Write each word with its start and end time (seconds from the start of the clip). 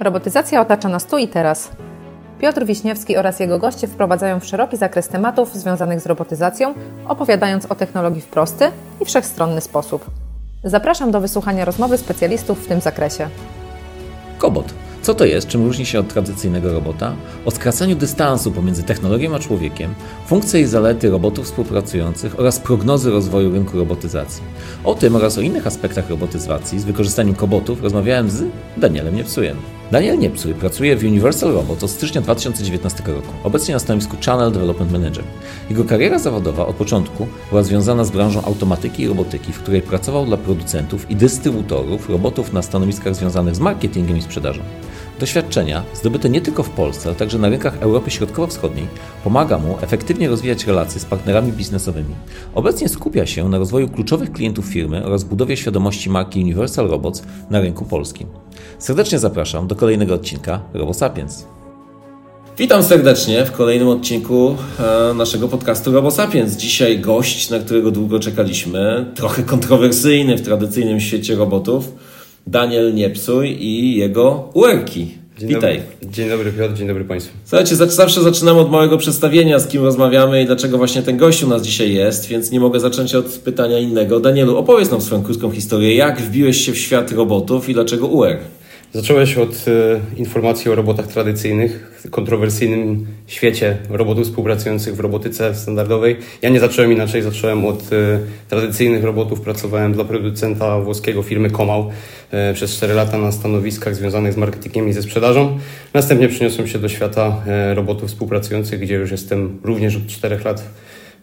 Robotyzacja 0.00 0.60
otacza 0.60 0.88
nas 0.88 1.06
tu 1.06 1.18
i 1.18 1.28
teraz. 1.28 1.70
Piotr 2.38 2.64
Wiśniewski 2.64 3.16
oraz 3.16 3.40
jego 3.40 3.58
goście 3.58 3.88
wprowadzają 3.88 4.40
w 4.40 4.44
szeroki 4.44 4.76
zakres 4.76 5.08
tematów 5.08 5.54
związanych 5.54 6.00
z 6.00 6.06
robotyzacją, 6.06 6.74
opowiadając 7.08 7.66
o 7.66 7.74
technologii 7.74 8.20
w 8.20 8.26
prosty 8.26 8.70
i 9.00 9.04
wszechstronny 9.04 9.60
sposób. 9.60 10.10
Zapraszam 10.64 11.10
do 11.10 11.20
wysłuchania 11.20 11.64
rozmowy 11.64 11.98
specjalistów 11.98 12.64
w 12.64 12.68
tym 12.68 12.80
zakresie. 12.80 13.28
Kobot. 14.38 14.74
Co 15.02 15.14
to 15.14 15.24
jest, 15.24 15.48
czym 15.48 15.66
różni 15.66 15.86
się 15.86 16.00
od 16.00 16.08
tradycyjnego 16.08 16.72
robota? 16.72 17.14
O 17.44 17.50
skracaniu 17.50 17.96
dystansu 17.96 18.52
pomiędzy 18.52 18.82
technologią 18.82 19.34
a 19.34 19.38
człowiekiem, 19.38 19.94
funkcje 20.26 20.60
i 20.60 20.66
zalety 20.66 21.10
robotów 21.10 21.44
współpracujących 21.44 22.40
oraz 22.40 22.58
prognozy 22.58 23.10
rozwoju 23.10 23.52
rynku 23.52 23.78
robotyzacji. 23.78 24.42
O 24.84 24.94
tym 24.94 25.16
oraz 25.16 25.38
o 25.38 25.40
innych 25.40 25.66
aspektach 25.66 26.10
robotyzacji 26.10 26.80
z 26.80 26.84
wykorzystaniem 26.84 27.34
kobotów 27.34 27.82
rozmawiałem 27.82 28.30
z 28.30 28.44
Danielem 28.76 29.16
Niepsujem. 29.16 29.56
Daniel 29.90 30.18
Niepsuj 30.18 30.54
pracuje 30.54 30.96
w 30.96 31.04
Universal 31.04 31.52
Robots 31.52 31.84
od 31.84 31.90
stycznia 31.90 32.20
2019 32.20 33.02
roku, 33.06 33.28
obecnie 33.44 33.74
na 33.74 33.80
stanowisku 33.80 34.16
Channel 34.26 34.52
Development 34.52 34.92
Manager. 34.92 35.24
Jego 35.70 35.84
kariera 35.84 36.18
zawodowa 36.18 36.66
od 36.66 36.76
początku 36.76 37.26
była 37.48 37.62
związana 37.62 38.04
z 38.04 38.10
branżą 38.10 38.44
automatyki 38.44 39.02
i 39.02 39.08
robotyki, 39.08 39.52
w 39.52 39.58
której 39.58 39.82
pracował 39.82 40.26
dla 40.26 40.36
producentów 40.36 41.10
i 41.10 41.16
dystrybutorów 41.16 42.08
robotów 42.08 42.52
na 42.52 42.62
stanowiskach 42.62 43.14
związanych 43.14 43.54
z 43.54 43.60
marketingiem 43.60 44.16
i 44.16 44.22
sprzedażą. 44.22 44.62
Doświadczenia, 45.20 45.82
zdobyte 45.94 46.28
nie 46.28 46.40
tylko 46.40 46.62
w 46.62 46.70
Polsce, 46.70 47.08
ale 47.08 47.16
także 47.16 47.38
na 47.38 47.48
rynkach 47.48 47.82
Europy 47.82 48.10
Środkowo-Wschodniej, 48.10 48.86
pomaga 49.24 49.58
mu 49.58 49.78
efektywnie 49.82 50.28
rozwijać 50.28 50.66
relacje 50.66 51.00
z 51.00 51.04
partnerami 51.04 51.52
biznesowymi. 51.52 52.14
Obecnie 52.54 52.88
skupia 52.88 53.26
się 53.26 53.48
na 53.48 53.58
rozwoju 53.58 53.88
kluczowych 53.88 54.32
klientów 54.32 54.64
firmy 54.64 55.04
oraz 55.04 55.24
budowie 55.24 55.56
świadomości 55.56 56.10
marki 56.10 56.40
Universal 56.40 56.88
Robots 56.88 57.22
na 57.50 57.60
rynku 57.60 57.84
polskim. 57.84 58.26
Serdecznie 58.78 59.18
zapraszam 59.18 59.66
do 59.66 59.74
kolejnego 59.74 60.14
odcinka 60.14 60.60
RoboSapiens. 60.72 61.44
Witam 62.58 62.82
serdecznie 62.82 63.44
w 63.44 63.52
kolejnym 63.52 63.88
odcinku 63.88 64.56
e, 65.10 65.14
naszego 65.14 65.48
podcastu 65.48 65.92
RoboSapiens. 65.92 66.56
Dzisiaj 66.56 66.98
gość, 66.98 67.50
na 67.50 67.58
którego 67.58 67.90
długo 67.90 68.20
czekaliśmy, 68.20 69.12
trochę 69.14 69.42
kontrowersyjny 69.42 70.36
w 70.36 70.42
tradycyjnym 70.42 71.00
świecie 71.00 71.36
robotów, 71.36 71.92
Daniel 72.46 72.94
Niepsuj 72.94 73.64
i 73.64 73.96
jego 73.96 74.50
UERKI. 74.54 75.19
Dzień 75.40 75.48
Witaj. 75.48 75.82
Dobry. 76.00 76.12
Dzień 76.12 76.28
dobry 76.28 76.52
Piotr, 76.52 76.74
dzień 76.74 76.88
dobry 76.88 77.04
Państwu. 77.04 77.36
Słuchajcie, 77.44 77.76
zawsze 77.76 78.22
zaczynamy 78.22 78.60
od 78.60 78.70
małego 78.70 78.98
przedstawienia, 78.98 79.58
z 79.58 79.68
kim 79.68 79.84
rozmawiamy 79.84 80.42
i 80.42 80.46
dlaczego 80.46 80.78
właśnie 80.78 81.02
ten 81.02 81.16
gość 81.16 81.42
u 81.42 81.48
nas 81.48 81.62
dzisiaj 81.62 81.94
jest, 81.94 82.26
więc 82.26 82.50
nie 82.50 82.60
mogę 82.60 82.80
zacząć 82.80 83.14
od 83.14 83.26
pytania 83.26 83.78
innego. 83.78 84.20
Danielu, 84.20 84.56
opowiedz 84.56 84.90
nam 84.90 85.00
swoją 85.00 85.22
krótką 85.22 85.50
historię. 85.50 85.94
Jak 85.94 86.20
wbiłeś 86.20 86.64
się 86.66 86.72
w 86.72 86.78
świat 86.78 87.12
robotów 87.12 87.68
i 87.68 87.74
dlaczego 87.74 88.06
UR? 88.06 88.36
Zacząłeś 88.92 89.36
od 89.36 89.64
e, 89.68 90.00
informacji 90.16 90.70
o 90.70 90.74
robotach 90.74 91.06
tradycyjnych, 91.06 92.02
kontrowersyjnym 92.10 93.06
świecie 93.26 93.76
robotów 93.90 94.24
współpracujących 94.24 94.96
w 94.96 95.00
robotyce 95.00 95.54
standardowej. 95.54 96.16
Ja 96.42 96.48
nie 96.48 96.60
zacząłem 96.60 96.92
inaczej, 96.92 97.22
zacząłem 97.22 97.64
od 97.64 97.92
e, 97.92 98.18
tradycyjnych 98.48 99.04
robotów. 99.04 99.40
Pracowałem 99.40 99.92
dla 99.92 100.04
producenta 100.04 100.80
włoskiego 100.80 101.22
firmy 101.22 101.50
Komał 101.50 101.90
e, 102.30 102.54
przez 102.54 102.76
4 102.76 102.94
lata 102.94 103.18
na 103.18 103.32
stanowiskach 103.32 103.94
związanych 103.94 104.32
z 104.32 104.36
marketingiem 104.36 104.88
i 104.88 104.92
ze 104.92 105.02
sprzedażą. 105.02 105.58
Następnie 105.94 106.28
przeniosłem 106.28 106.68
się 106.68 106.78
do 106.78 106.88
świata 106.88 107.42
robotów 107.74 108.08
współpracujących, 108.08 108.80
gdzie 108.80 108.94
już 108.94 109.10
jestem 109.10 109.58
również 109.62 109.96
od 109.96 110.06
4 110.06 110.38
lat. 110.44 110.62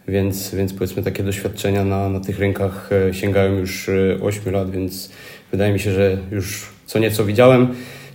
Więc, 0.08 0.54
więc 0.54 0.72
powiedzmy 0.72 1.02
takie 1.02 1.22
doświadczenia 1.22 1.84
na, 1.84 2.08
na 2.08 2.20
tych 2.20 2.38
rynkach 2.38 2.90
sięgają 3.12 3.52
już 3.52 3.88
e, 3.88 4.18
8 4.22 4.52
lat, 4.52 4.70
więc 4.70 5.10
wydaje 5.52 5.72
mi 5.72 5.80
się, 5.80 5.92
że 5.92 6.18
już 6.30 6.77
co 6.88 6.98
nieco 6.98 7.24
widziałem. 7.24 7.62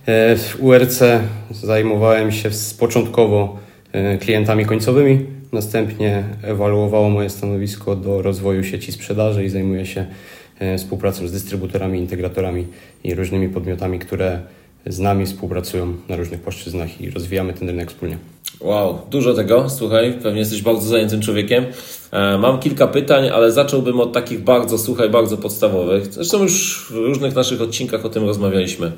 E, 0.06 0.36
W 0.36 0.56
URC 0.60 1.02
zajmowałem 1.50 2.32
się 2.32 2.50
początkowo 2.78 3.58
e, 3.92 4.18
klientami 4.18 4.66
końcowymi, 4.66 5.26
następnie 5.52 6.24
ewaluowało 6.42 7.10
moje 7.10 7.30
stanowisko 7.30 7.96
do 7.96 8.22
rozwoju 8.22 8.64
sieci 8.64 8.92
sprzedaży 8.92 9.44
i 9.44 9.48
zajmuję 9.48 9.86
się 9.86 10.06
e, 10.58 10.78
współpracą 10.78 11.28
z 11.28 11.32
dystrybutorami, 11.32 11.98
integratorami 11.98 12.66
i 13.04 13.14
różnymi 13.14 13.48
podmiotami, 13.48 13.98
które 13.98 14.40
z 14.86 14.98
nami 14.98 15.26
współpracują 15.26 15.94
na 16.08 16.16
różnych 16.16 16.40
płaszczyznach 16.40 17.00
i 17.00 17.10
rozwijamy 17.10 17.52
ten 17.52 17.68
rynek 17.68 17.88
wspólnie. 17.90 18.18
Wow, 18.60 18.98
dużo 19.10 19.34
tego, 19.34 19.70
słuchaj, 19.70 20.18
pewnie 20.22 20.38
jesteś 20.40 20.62
bardzo 20.62 20.86
zajętym 20.88 21.20
człowiekiem. 21.20 21.64
E, 22.12 22.38
Mam 22.38 22.58
kilka 22.60 22.86
pytań, 22.86 23.28
ale 23.28 23.52
zacząłbym 23.52 24.00
od 24.00 24.12
takich 24.12 24.40
bardzo, 24.44 24.78
słuchaj, 24.78 25.10
bardzo 25.10 25.36
podstawowych. 25.36 26.12
Zresztą 26.12 26.42
już 26.42 26.86
w 26.90 26.94
różnych 26.94 27.34
naszych 27.34 27.60
odcinkach 27.62 28.04
o 28.04 28.08
tym 28.08 28.24
rozmawialiśmy. 28.24 28.92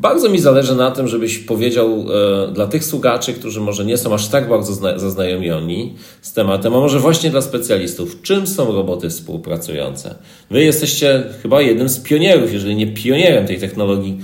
Bardzo 0.00 0.28
mi 0.28 0.38
zależy 0.38 0.74
na 0.76 0.90
tym, 0.90 1.08
żebyś 1.08 1.38
powiedział 1.38 2.04
e, 2.48 2.52
dla 2.52 2.66
tych 2.66 2.84
słuchaczy, 2.84 3.32
którzy 3.32 3.60
może 3.60 3.84
nie 3.84 3.96
są 3.98 4.14
aż 4.14 4.28
tak 4.28 4.48
bardzo 4.48 4.72
zna- 4.72 4.98
zaznajomioni 4.98 5.94
z 6.22 6.32
tematem, 6.32 6.74
a 6.74 6.78
może 6.80 6.98
właśnie 7.00 7.30
dla 7.30 7.40
specjalistów, 7.42 8.22
czym 8.22 8.46
są 8.46 8.72
roboty 8.72 9.10
współpracujące? 9.10 10.14
Wy 10.50 10.64
jesteście 10.64 11.24
chyba 11.42 11.62
jednym 11.62 11.88
z 11.88 11.98
pionierów, 12.00 12.52
jeżeli 12.52 12.76
nie 12.76 12.86
pionierem 12.86 13.46
tej 13.46 13.58
technologii 13.58 14.18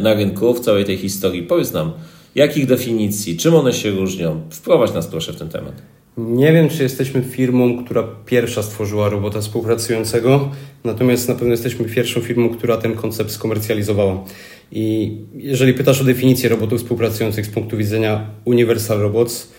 na 0.00 0.14
rynku, 0.14 0.54
w 0.54 0.60
całej 0.60 0.84
tej 0.84 0.96
historii. 0.96 1.42
Powiedz 1.42 1.72
nam, 1.72 1.92
jakich 2.34 2.66
definicji, 2.66 3.36
czym 3.36 3.54
one 3.54 3.72
się 3.72 3.90
różnią? 3.90 4.40
Wprowadź 4.50 4.94
nas 4.94 5.06
proszę 5.06 5.32
w 5.32 5.36
ten 5.36 5.48
temat. 5.48 5.82
Nie 6.16 6.52
wiem, 6.52 6.68
czy 6.68 6.82
jesteśmy 6.82 7.22
firmą, 7.22 7.84
która 7.84 8.08
pierwsza 8.26 8.62
stworzyła 8.62 9.08
robota 9.08 9.40
współpracującego, 9.40 10.50
natomiast 10.84 11.28
na 11.28 11.34
pewno 11.34 11.50
jesteśmy 11.50 11.84
pierwszą 11.84 12.20
firmą, 12.20 12.50
która 12.50 12.76
ten 12.76 12.94
koncept 12.94 13.30
skomercjalizowała. 13.30 14.24
I 14.72 15.16
jeżeli 15.34 15.74
pytasz 15.74 16.00
o 16.00 16.04
definicję 16.04 16.48
robotów 16.48 16.80
współpracujących 16.80 17.46
z 17.46 17.48
punktu 17.48 17.76
widzenia 17.76 18.26
Universal 18.44 18.98
Robots, 18.98 19.52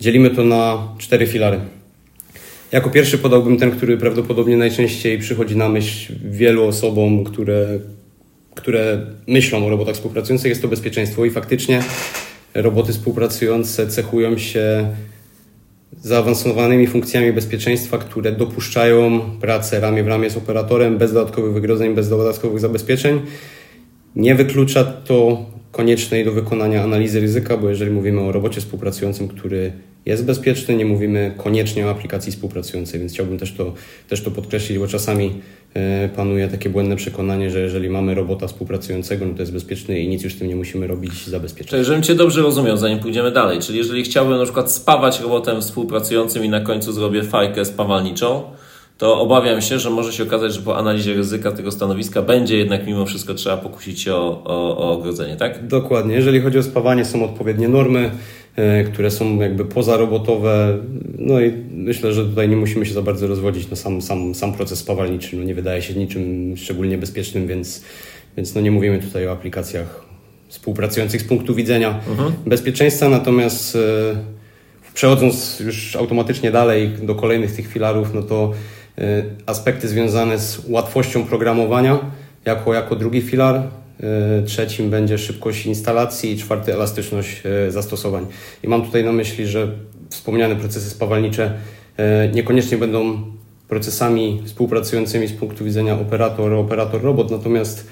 dzielimy 0.00 0.30
to 0.30 0.44
na 0.44 0.88
cztery 0.98 1.26
filary. 1.26 1.60
Jako 2.72 2.90
pierwszy 2.90 3.18
podałbym 3.18 3.56
ten, 3.56 3.70
który 3.70 3.96
prawdopodobnie 3.96 4.56
najczęściej 4.56 5.18
przychodzi 5.18 5.56
na 5.56 5.68
myśl 5.68 6.12
wielu 6.24 6.66
osobom, 6.66 7.24
które, 7.24 7.78
które 8.58 9.06
myślą 9.26 9.66
o 9.66 9.70
robotach 9.70 9.94
współpracujących, 9.94 10.48
jest 10.48 10.62
to 10.62 10.68
bezpieczeństwo. 10.68 11.24
I 11.24 11.30
faktycznie 11.30 11.82
roboty 12.54 12.92
współpracujące 12.92 13.86
cechują 13.86 14.38
się 14.38 14.88
zaawansowanymi 16.00 16.86
funkcjami 16.86 17.32
bezpieczeństwa, 17.32 17.98
które 17.98 18.32
dopuszczają 18.32 19.20
pracę 19.40 19.80
ramię 19.80 20.02
w 20.02 20.08
ramię 20.08 20.30
z 20.30 20.36
operatorem 20.36 20.98
bez 20.98 21.12
dodatkowych 21.12 21.52
wygrożeń, 21.52 21.94
bez 21.94 22.08
dodatkowych 22.08 22.60
zabezpieczeń. 22.60 23.20
Nie 24.16 24.34
wyklucza 24.34 24.84
to 24.84 25.46
koniecznej 25.72 26.24
do 26.24 26.32
wykonania 26.32 26.82
analizy 26.82 27.20
ryzyka, 27.20 27.56
bo 27.56 27.68
jeżeli 27.68 27.90
mówimy 27.90 28.20
o 28.20 28.32
robocie 28.32 28.60
współpracującym, 28.60 29.28
który 29.28 29.72
jest 30.06 30.24
bezpieczny, 30.24 30.76
nie 30.76 30.84
mówimy 30.84 31.34
koniecznie 31.36 31.86
o 31.86 31.90
aplikacji 31.90 32.32
współpracującej, 32.32 33.00
więc 33.00 33.12
chciałbym 33.12 33.38
też 33.38 33.52
to, 33.52 33.74
też 34.08 34.22
to 34.22 34.30
podkreślić, 34.30 34.78
bo 34.78 34.86
czasami 34.86 35.40
panuje 36.16 36.48
takie 36.48 36.70
błędne 36.70 36.96
przekonanie, 36.96 37.50
że 37.50 37.60
jeżeli 37.60 37.90
mamy 37.90 38.14
robota 38.14 38.46
współpracującego, 38.46 39.26
no 39.26 39.34
to 39.34 39.42
jest 39.42 39.52
bezpieczny 39.52 40.00
i 40.00 40.08
nic 40.08 40.22
już 40.22 40.34
tym 40.34 40.48
nie 40.48 40.56
musimy 40.56 40.86
robić 40.86 41.26
zabezpieczeń. 41.26 41.70
Czyli, 41.70 41.84
żebym 41.84 42.02
Cię 42.02 42.14
dobrze 42.14 42.42
rozumiał, 42.42 42.76
zanim 42.76 42.98
pójdziemy 42.98 43.30
dalej, 43.30 43.58
czyli 43.60 43.78
jeżeli 43.78 44.02
chciałbym 44.02 44.38
na 44.38 44.44
przykład 44.44 44.72
spawać 44.72 45.20
robotem 45.20 45.60
współpracującym 45.60 46.44
i 46.44 46.48
na 46.48 46.60
końcu 46.60 46.92
zrobię 46.92 47.22
fajkę 47.22 47.64
spawalniczą, 47.64 48.42
to 48.98 49.20
obawiam 49.20 49.62
się, 49.62 49.78
że 49.78 49.90
może 49.90 50.12
się 50.12 50.22
okazać, 50.22 50.54
że 50.54 50.60
po 50.60 50.76
analizie 50.76 51.14
ryzyka 51.14 51.52
tego 51.52 51.70
stanowiska 51.70 52.22
będzie 52.22 52.58
jednak 52.58 52.86
mimo 52.86 53.06
wszystko 53.06 53.34
trzeba 53.34 53.56
pokusić 53.56 54.00
się 54.00 54.14
o, 54.14 54.42
o, 54.44 54.78
o 54.78 54.92
ogrodzenie, 54.92 55.36
tak? 55.36 55.66
Dokładnie. 55.66 56.14
Jeżeli 56.14 56.40
chodzi 56.40 56.58
o 56.58 56.62
spawanie, 56.62 57.04
są 57.04 57.24
odpowiednie 57.24 57.68
normy, 57.68 58.10
które 58.92 59.10
są 59.10 59.40
jakby 59.40 59.64
pozarobotowe. 59.64 60.78
No 61.18 61.40
i 61.40 61.52
myślę, 61.70 62.12
że 62.12 62.24
tutaj 62.24 62.48
nie 62.48 62.56
musimy 62.56 62.86
się 62.86 62.94
za 62.94 63.02
bardzo 63.02 63.26
rozwodzić 63.26 63.70
na 63.70 63.76
sam, 63.76 64.02
sam, 64.02 64.34
sam 64.34 64.52
proces 64.52 64.78
spawalniczy. 64.78 65.36
No 65.36 65.44
nie 65.44 65.54
wydaje 65.54 65.82
się 65.82 65.94
niczym 65.94 66.54
szczególnie 66.56 66.98
bezpiecznym, 66.98 67.46
więc, 67.46 67.84
więc 68.36 68.54
no 68.54 68.60
nie 68.60 68.70
mówimy 68.70 68.98
tutaj 68.98 69.26
o 69.26 69.32
aplikacjach 69.32 70.04
współpracujących 70.48 71.22
z 71.22 71.24
punktu 71.24 71.54
widzenia 71.54 72.00
bezpieczeństwa. 72.46 73.08
Natomiast 73.08 73.76
e, 73.76 73.78
przechodząc 74.94 75.60
już 75.60 75.96
automatycznie 75.96 76.50
dalej 76.50 76.90
do 77.02 77.14
kolejnych 77.14 77.56
tych 77.56 77.66
filarów, 77.66 78.14
no 78.14 78.22
to 78.22 78.52
e, 78.98 79.22
aspekty 79.46 79.88
związane 79.88 80.38
z 80.38 80.68
łatwością 80.68 81.24
programowania 81.24 81.98
jako, 82.44 82.74
jako 82.74 82.96
drugi 82.96 83.20
filar. 83.22 83.62
E, 84.02 84.42
Trzecim 84.42 84.90
będzie 84.90 85.18
szybkość 85.18 85.66
instalacji 85.66 86.38
czwarty 86.38 86.74
elastyczność 86.74 87.42
e, 87.44 87.70
zastosowań. 87.70 88.26
I 88.64 88.68
mam 88.68 88.82
tutaj 88.82 89.04
na 89.04 89.12
myśli, 89.12 89.46
że 89.46 89.68
wspomniane 90.10 90.56
procesy 90.56 90.90
spawalnicze 90.90 91.52
e, 91.96 92.28
niekoniecznie 92.28 92.78
będą 92.78 93.22
procesami 93.68 94.42
współpracującymi 94.44 95.26
z 95.26 95.32
punktu 95.32 95.64
widzenia 95.64 96.00
operator, 96.00 96.52
operator, 96.52 97.02
robot, 97.02 97.30
natomiast 97.30 97.86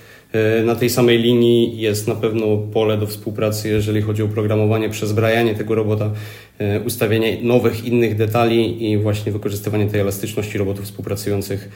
na 0.64 0.74
tej 0.74 0.90
samej 0.90 1.18
linii 1.18 1.80
jest 1.80 2.08
na 2.08 2.14
pewno 2.14 2.56
pole 2.56 2.98
do 2.98 3.06
współpracy, 3.06 3.68
jeżeli 3.68 4.02
chodzi 4.02 4.22
o 4.22 4.28
programowanie, 4.28 4.90
przezbrajanie 4.90 5.54
tego 5.54 5.74
robota, 5.74 6.10
ustawienie 6.86 7.42
nowych, 7.42 7.84
innych 7.84 8.16
detali 8.16 8.90
i 8.90 8.98
właśnie 8.98 9.32
wykorzystywanie 9.32 9.86
tej 9.86 10.00
elastyczności 10.00 10.58
robotów 10.58 10.84
współpracujących 10.84 11.68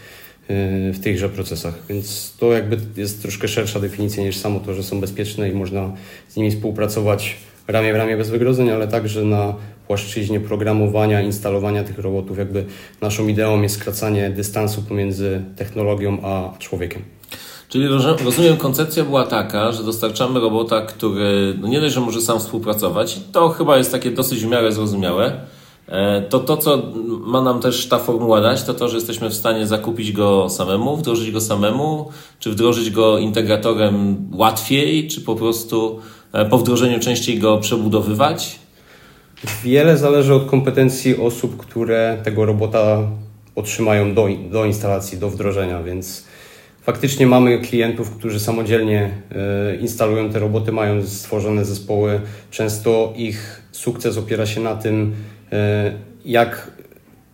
w 0.92 0.98
tychże 1.02 1.28
procesach. 1.28 1.74
Więc 1.88 2.36
to 2.38 2.52
jakby 2.52 2.76
jest 2.96 3.22
troszkę 3.22 3.48
szersza 3.48 3.80
definicja 3.80 4.22
niż 4.22 4.36
samo 4.36 4.60
to, 4.60 4.74
że 4.74 4.82
są 4.82 5.00
bezpieczne 5.00 5.48
i 5.50 5.52
można 5.52 5.92
z 6.28 6.36
nimi 6.36 6.50
współpracować 6.50 7.36
ramię 7.68 7.92
w 7.92 7.96
ramię 7.96 8.16
bez 8.16 8.30
wygrożeń, 8.30 8.70
ale 8.70 8.88
także 8.88 9.24
na 9.24 9.54
płaszczyźnie 9.86 10.40
programowania, 10.40 11.20
instalowania 11.20 11.84
tych 11.84 11.98
robotów. 11.98 12.38
Jakby 12.38 12.64
naszą 13.00 13.28
ideą 13.28 13.62
jest 13.62 13.74
skracanie 13.74 14.30
dystansu 14.30 14.82
pomiędzy 14.82 15.42
technologią 15.56 16.18
a 16.22 16.58
człowiekiem. 16.58 17.02
Czyli 17.68 17.88
rozumiem, 18.24 18.56
koncepcja 18.56 19.04
była 19.04 19.26
taka, 19.26 19.72
że 19.72 19.84
dostarczamy 19.84 20.40
robota, 20.40 20.80
który 20.80 21.54
no 21.60 21.68
nie 21.68 21.80
dość, 21.80 21.94
że 21.94 22.00
może 22.00 22.20
sam 22.20 22.38
współpracować, 22.38 23.20
to 23.32 23.48
chyba 23.48 23.78
jest 23.78 23.92
takie 23.92 24.10
dosyć 24.10 24.44
w 24.44 24.48
miarę 24.48 24.72
zrozumiałe, 24.72 25.40
to 26.28 26.40
to, 26.40 26.56
co 26.56 26.82
ma 27.20 27.40
nam 27.42 27.60
też 27.60 27.88
ta 27.88 27.98
formuła 27.98 28.40
dać, 28.40 28.62
to 28.62 28.74
to, 28.74 28.88
że 28.88 28.96
jesteśmy 28.96 29.30
w 29.30 29.34
stanie 29.34 29.66
zakupić 29.66 30.12
go 30.12 30.48
samemu, 30.48 30.96
wdrożyć 30.96 31.30
go 31.30 31.40
samemu, 31.40 32.10
czy 32.38 32.50
wdrożyć 32.50 32.90
go 32.90 33.18
integratorem 33.18 34.16
łatwiej, 34.32 35.08
czy 35.08 35.20
po 35.20 35.36
prostu 35.36 36.00
e, 36.32 36.44
po 36.44 36.58
wdrożeniu 36.58 37.00
częściej 37.00 37.38
go 37.38 37.58
przebudowywać? 37.58 38.58
Wiele 39.64 39.98
zależy 39.98 40.34
od 40.34 40.46
kompetencji 40.46 41.16
osób, 41.16 41.56
które 41.56 42.18
tego 42.24 42.44
robota 42.44 42.98
otrzymają 43.54 44.14
do, 44.14 44.28
do 44.50 44.64
instalacji, 44.64 45.18
do 45.18 45.30
wdrożenia, 45.30 45.82
więc 45.82 46.24
faktycznie 46.82 47.26
mamy 47.26 47.58
klientów, 47.58 48.10
którzy 48.10 48.40
samodzielnie 48.40 49.10
e, 49.32 49.76
instalują 49.76 50.30
te 50.30 50.38
roboty, 50.38 50.72
mają 50.72 51.06
stworzone 51.06 51.64
zespoły. 51.64 52.20
Często 52.50 53.12
ich 53.16 53.62
sukces 53.72 54.18
opiera 54.18 54.46
się 54.46 54.60
na 54.60 54.74
tym, 54.74 55.12
e, 55.12 55.39
jak 56.24 56.70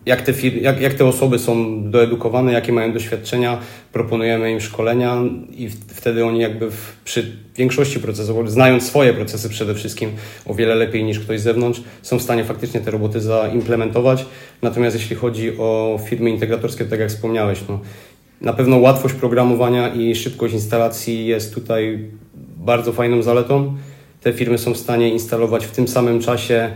jak 0.07 0.23
te, 0.23 0.33
firmy, 0.33 0.61
jak, 0.61 0.81
jak 0.81 0.95
te 0.95 1.05
osoby 1.05 1.39
są 1.39 1.83
doedukowane, 1.91 2.53
jakie 2.53 2.73
mają 2.73 2.93
doświadczenia, 2.93 3.59
proponujemy 3.93 4.53
im 4.53 4.61
szkolenia 4.61 5.17
i 5.51 5.69
wtedy 5.69 6.25
oni 6.25 6.41
jakby 6.41 6.71
w, 6.71 6.97
przy 7.05 7.37
większości 7.57 8.01
procesów, 8.01 8.53
znając 8.53 8.87
swoje 8.87 9.15
procesy 9.15 9.49
przede 9.49 9.75
wszystkim 9.75 10.11
o 10.47 10.55
wiele 10.55 10.75
lepiej 10.75 11.05
niż 11.05 11.21
ktoś 11.21 11.41
z 11.41 11.43
zewnątrz, 11.43 11.83
są 12.03 12.19
w 12.19 12.23
stanie 12.23 12.45
faktycznie 12.45 12.81
te 12.81 12.91
roboty 12.91 13.21
zaimplementować. 13.21 14.27
Natomiast 14.63 14.97
jeśli 14.97 15.17
chodzi 15.17 15.59
o 15.59 16.01
firmy 16.09 16.31
integratorskie, 16.31 16.85
tak 16.85 17.01
jak 17.01 17.09
wspomniałeś, 17.09 17.59
no, 17.69 17.81
na 18.41 18.53
pewno 18.53 18.77
łatwość 18.77 19.15
programowania 19.15 19.89
i 19.89 20.15
szybkość 20.15 20.55
instalacji 20.55 21.27
jest 21.27 21.55
tutaj 21.55 22.11
bardzo 22.57 22.93
fajną 22.93 23.23
zaletą. 23.23 23.77
Te 24.21 24.33
firmy 24.33 24.59
są 24.59 24.75
w 24.75 24.79
stanie 24.79 25.09
instalować 25.09 25.67
w 25.67 25.71
tym 25.71 25.89
samym 25.89 26.21
czasie 26.21 26.71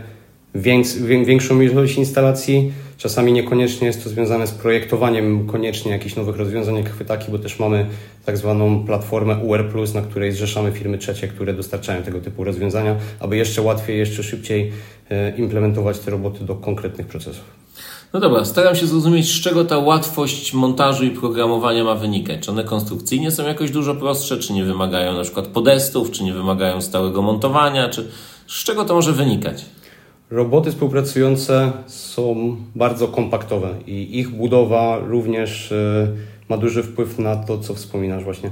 większą 1.25 1.61
ilość 1.61 1.97
instalacji. 1.97 2.73
Czasami 2.97 3.33
niekoniecznie 3.33 3.87
jest 3.87 4.03
to 4.03 4.09
związane 4.09 4.47
z 4.47 4.51
projektowaniem 4.51 5.47
koniecznie 5.47 5.91
jakichś 5.91 6.15
nowych 6.15 6.37
rozwiązań 6.37 6.75
jak 6.75 6.89
chwytaki, 6.89 7.31
bo 7.31 7.39
też 7.39 7.59
mamy 7.59 7.85
tak 8.25 8.37
zwaną 8.37 8.85
platformę 8.85 9.37
UR+, 9.37 9.65
na 9.95 10.01
której 10.01 10.31
zrzeszamy 10.31 10.71
firmy 10.71 10.97
trzecie, 10.97 11.27
które 11.27 11.53
dostarczają 11.53 12.03
tego 12.03 12.19
typu 12.19 12.43
rozwiązania, 12.43 12.95
aby 13.19 13.37
jeszcze 13.37 13.61
łatwiej, 13.61 13.99
jeszcze 13.99 14.23
szybciej 14.23 14.71
e, 15.09 15.37
implementować 15.37 15.99
te 15.99 16.11
roboty 16.11 16.45
do 16.45 16.55
konkretnych 16.55 17.07
procesów. 17.07 17.43
No 18.13 18.19
dobra, 18.19 18.45
staram 18.45 18.75
się 18.75 18.87
zrozumieć, 18.87 19.29
z 19.29 19.41
czego 19.41 19.65
ta 19.65 19.77
łatwość 19.77 20.53
montażu 20.53 21.05
i 21.05 21.11
programowania 21.11 21.83
ma 21.83 21.95
wynikać. 21.95 22.39
Czy 22.39 22.51
one 22.51 22.63
konstrukcyjnie 22.63 23.31
są 23.31 23.47
jakoś 23.47 23.71
dużo 23.71 23.95
prostsze, 23.95 24.37
czy 24.37 24.53
nie 24.53 24.63
wymagają 24.63 25.13
na 25.13 25.23
przykład 25.23 25.47
podestów, 25.47 26.11
czy 26.11 26.23
nie 26.23 26.33
wymagają 26.33 26.81
stałego 26.81 27.21
montowania, 27.21 27.89
czy 27.89 28.07
z 28.47 28.63
czego 28.63 28.85
to 28.85 28.93
może 28.93 29.13
wynikać? 29.13 29.65
Roboty 30.31 30.71
współpracujące 30.71 31.71
są 31.87 32.55
bardzo 32.75 33.07
kompaktowe 33.07 33.69
i 33.87 34.19
ich 34.19 34.29
budowa 34.29 34.99
również 34.99 35.71
e, 35.71 36.07
ma 36.49 36.57
duży 36.57 36.83
wpływ 36.83 37.19
na 37.19 37.35
to, 37.35 37.57
co 37.57 37.73
wspominasz 37.73 38.23
właśnie. 38.23 38.51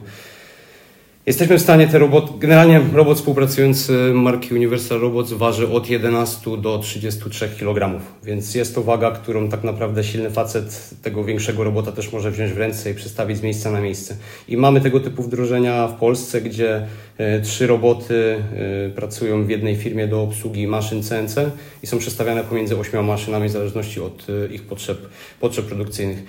Jesteśmy 1.25 1.57
w 1.57 1.62
stanie 1.62 1.88
te 1.88 2.00
robot, 2.00 2.39
generalnie 2.39 2.81
robot 2.94 3.18
współpracujący 3.18 4.12
marki 4.13 4.54
Universal 4.54 5.00
Robots 5.00 5.33
waży 5.33 5.69
od 5.69 5.89
11 5.89 6.57
do 6.57 6.80
33 6.80 7.50
kg, 7.60 8.01
więc 8.24 8.56
jest 8.56 8.75
to 8.75 8.83
waga, 8.83 9.12
którą 9.12 9.50
tak 9.50 9.63
naprawdę 9.63 10.04
silny 10.04 10.30
facet 10.30 10.89
tego 11.01 11.24
większego 11.24 11.63
robota 11.63 11.92
też 11.92 12.13
może 12.13 12.31
wziąć 12.31 12.51
w 12.51 12.57
ręce 12.57 12.92
i 12.92 12.94
przestawić 12.94 13.38
z 13.38 13.42
miejsca 13.42 13.71
na 13.71 13.81
miejsce. 13.81 14.16
I 14.48 14.57
mamy 14.57 14.81
tego 14.81 15.00
typu 15.00 15.24
wdrożenia 15.24 15.88
w 15.88 15.94
Polsce, 15.94 16.42
gdzie 16.42 16.88
e, 17.18 17.42
trzy 17.42 17.68
roboty 17.68 18.44
e, 18.88 18.89
pracują 18.89 19.45
w 19.45 19.50
jednej 19.50 19.75
firmie 19.75 20.07
do 20.07 20.21
obsługi 20.21 20.68
maszyn 20.68 21.04
CNC 21.04 21.36
i 21.83 21.88
są 21.88 21.98
przestawiane 21.98 22.44
pomiędzy 22.44 22.77
ośmioma 22.77 23.07
maszynami 23.07 23.50
w 23.50 23.51
zależności 23.51 24.01
od 24.01 24.27
e, 24.30 24.54
ich 24.54 24.63
potrzeb, 24.63 24.98
potrzeb 25.39 25.66
produkcyjnych. 25.66 26.24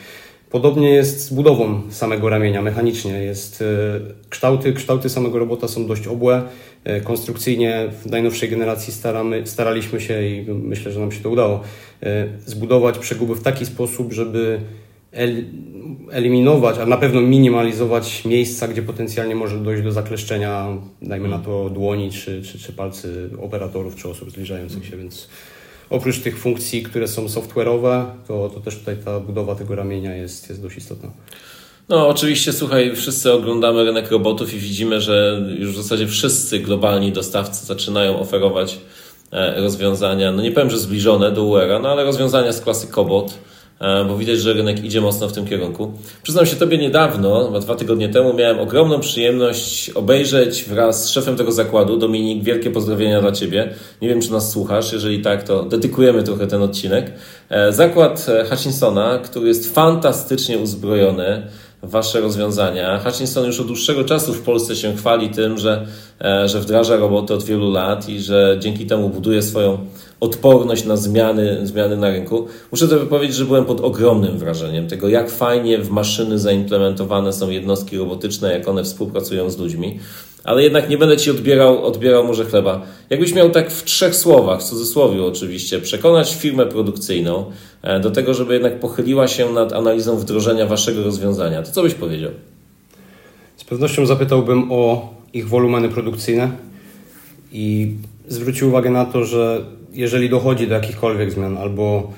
Podobnie 0.51 0.91
jest 0.91 1.21
z 1.21 1.33
budową 1.33 1.83
samego 1.91 2.29
ramienia 2.29 2.63
mechanicznie. 2.63 3.13
Jest, 3.13 3.63
e, 3.63 3.67
kształty, 4.29 4.73
kształty 4.73 5.09
samego 5.09 5.39
robota 5.39 5.69
są 5.69 5.87
dość 5.87 6.07
obłe. 6.07 6.43
E, 6.85 7.01
konstrukcyjnie 7.01 7.89
w 8.03 8.11
najnowszej 8.11 8.49
generacji 8.49 8.93
staramy, 8.93 9.47
staraliśmy 9.47 10.01
się 10.01 10.27
i 10.27 10.47
myślę, 10.51 10.93
że 10.93 11.01
nam 11.01 11.13
się 11.13 11.21
to 11.21 11.31
udało, 11.31 11.61
e, 12.03 12.27
zbudować 12.47 12.99
przeguby 12.99 13.35
w 13.35 13.43
taki 13.43 13.67
sposób, 13.67 14.13
żeby 14.13 14.61
eliminować, 16.11 16.79
a 16.79 16.87
na 16.87 16.97
pewno 16.97 17.21
minimalizować 17.21 18.25
miejsca, 18.25 18.69
gdzie 18.69 18.83
potencjalnie 18.83 19.35
może 19.35 19.59
dojść 19.59 19.83
do 19.83 19.93
zakleszczenia, 19.93 20.69
dajmy 21.03 21.29
na 21.29 21.39
to 21.39 21.71
dłoni 21.71 22.11
czy, 22.11 22.43
czy, 22.43 22.59
czy 22.59 22.73
palcy 22.73 23.31
operatorów 23.41 23.97
czy 23.97 24.09
osób 24.09 24.31
zbliżających 24.31 24.87
się, 24.87 24.97
więc 24.97 25.29
oprócz 25.91 26.21
tych 26.21 26.39
funkcji, 26.39 26.83
które 26.83 27.09
są 27.09 27.27
software'owe, 27.27 28.05
to, 28.29 28.51
to 28.55 28.61
też 28.61 28.77
tutaj 28.77 28.97
ta 29.05 29.21
budowa 29.21 29.55
tego 29.55 29.75
ramienia 29.75 30.17
jest, 30.17 30.49
jest 30.49 30.63
dość 30.63 30.77
istotna. 30.77 31.11
No, 31.89 32.09
oczywiście, 32.09 32.53
słuchaj, 32.53 32.97
wszyscy 32.97 33.33
oglądamy 33.33 33.85
rynek 33.85 34.11
robotów 34.11 34.55
i 34.55 34.59
widzimy, 34.59 35.01
że 35.01 35.43
już 35.59 35.73
w 35.73 35.77
zasadzie 35.77 36.07
wszyscy 36.07 36.59
globalni 36.59 37.13
dostawcy 37.13 37.67
zaczynają 37.67 38.21
oferować 38.21 38.79
e, 39.33 39.61
rozwiązania, 39.61 40.33
no 40.33 40.43
nie 40.43 40.53
powiem, 40.53 40.71
że 40.71 40.79
zbliżone 40.79 41.33
do 41.33 41.45
UR, 41.45 41.81
no 41.83 41.89
ale 41.89 42.05
rozwiązania 42.05 42.53
z 42.53 42.61
klasy 42.61 42.87
Cobot 42.87 43.35
bo 44.09 44.17
widać, 44.17 44.39
że 44.39 44.53
rynek 44.53 44.85
idzie 44.85 45.01
mocno 45.01 45.29
w 45.29 45.33
tym 45.33 45.47
kierunku. 45.47 45.93
Przyznam 46.23 46.47
się 46.47 46.57
Tobie 46.57 46.79
niedawno, 46.79 47.61
dwa 47.61 47.75
tygodnie 47.75 48.09
temu, 48.09 48.35
miałem 48.35 48.59
ogromną 48.59 49.01
przyjemność 49.01 49.91
obejrzeć 49.91 50.65
wraz 50.65 51.05
z 51.05 51.09
szefem 51.09 51.37
tego 51.37 51.53
zakładu, 51.53 51.97
Dominik, 51.97 52.45
wielkie 52.45 52.71
pozdrowienia 52.71 53.21
dla 53.21 53.33
Ciebie. 53.33 53.75
Nie 54.03 54.09
wiem, 54.09 54.21
czy 54.21 54.33
nas 54.33 54.53
słuchasz, 54.53 54.93
jeżeli 54.93 55.23
tak, 55.23 55.43
to 55.43 55.63
dedykujemy 55.63 56.23
trochę 56.23 56.47
ten 56.47 56.63
odcinek. 56.63 57.13
E, 57.49 57.73
zakład 57.73 58.27
e, 58.29 58.45
Hutchinsona, 58.45 59.19
który 59.19 59.49
jest 59.49 59.75
fantastycznie 59.75 60.59
uzbrojony, 60.59 61.43
Wasze 61.83 62.21
rozwiązania. 62.21 62.99
Hutchinson 62.99 63.47
już 63.47 63.61
od 63.61 63.67
dłuższego 63.67 64.05
czasu 64.05 64.35
w 64.35 64.41
Polsce 64.43 64.77
się 64.77 64.97
chwali 64.97 65.29
tym, 65.29 65.59
że, 65.59 65.87
że 66.47 66.61
wdraża 66.61 66.97
roboty 66.97 67.35
od 67.35 67.45
wielu 67.45 67.71
lat 67.71 68.09
i 68.09 68.21
że 68.21 68.57
dzięki 68.61 68.87
temu 68.87 69.09
buduje 69.09 69.43
swoją 69.43 69.79
odporność 70.21 70.85
na 70.85 70.97
zmiany, 70.97 71.67
zmiany 71.67 71.97
na 71.97 72.11
rynku. 72.11 72.47
Muszę 72.71 72.89
to 72.89 72.97
powiedzieć, 72.97 73.37
że 73.37 73.45
byłem 73.45 73.65
pod 73.65 73.81
ogromnym 73.81 74.39
wrażeniem 74.39 74.89
tego, 74.89 75.09
jak 75.09 75.31
fajnie 75.31 75.79
w 75.79 75.91
maszyny 75.91 76.39
zaimplementowane 76.39 77.33
są 77.33 77.51
jednostki 77.51 77.99
robotyczne, 77.99 78.53
jak 78.53 78.69
one 78.69 78.85
współpracują 78.85 79.51
z 79.51 79.59
ludźmi. 79.59 79.99
Ale 80.45 80.63
jednak 80.63 80.89
nie 80.89 80.99
będę 80.99 81.17
Ci 81.17 81.31
odbierał, 81.31 81.85
odbierał 81.85 82.25
może 82.25 82.45
chleba. 82.45 82.83
Jakbyś 83.11 83.35
miał 83.35 83.51
tak 83.51 83.71
w 83.71 83.85
trzech 83.85 84.17
słowach, 84.17 84.61
w 84.61 84.65
cudzysłowie 84.65 85.25
oczywiście, 85.25 85.79
przekonać 85.79 86.37
firmę 86.37 86.67
produkcyjną 86.67 87.51
e, 87.83 88.01
do 88.01 88.11
tego, 88.11 88.35
żeby 88.35 88.55
jednak 88.55 88.81
pochyliła 88.81 89.29
się 89.29 89.53
nad 89.53 89.73
analizą 89.73 90.17
wdrożenia 90.17 90.67
Waszego 90.67 91.05
rozwiązania, 91.05 91.63
to 91.63 91.73
co 91.73 91.83
byś 91.83 91.95
powiedział? 91.95 92.31
Z 93.57 93.65
pewnością 93.65 94.07
zapytałbym 94.07 94.73
o 94.73 95.15
ich 95.33 95.49
wolumeny 95.49 95.89
produkcyjne 95.89 96.51
i 97.53 97.95
zwrócił 98.29 98.69
uwagę 98.69 98.91
na 98.91 99.05
to, 99.05 99.25
że 99.25 99.65
jeżeli 99.93 100.29
dochodzi 100.29 100.67
do 100.67 100.75
jakichkolwiek 100.75 101.33
zmian 101.33 101.59
albo 101.59 102.13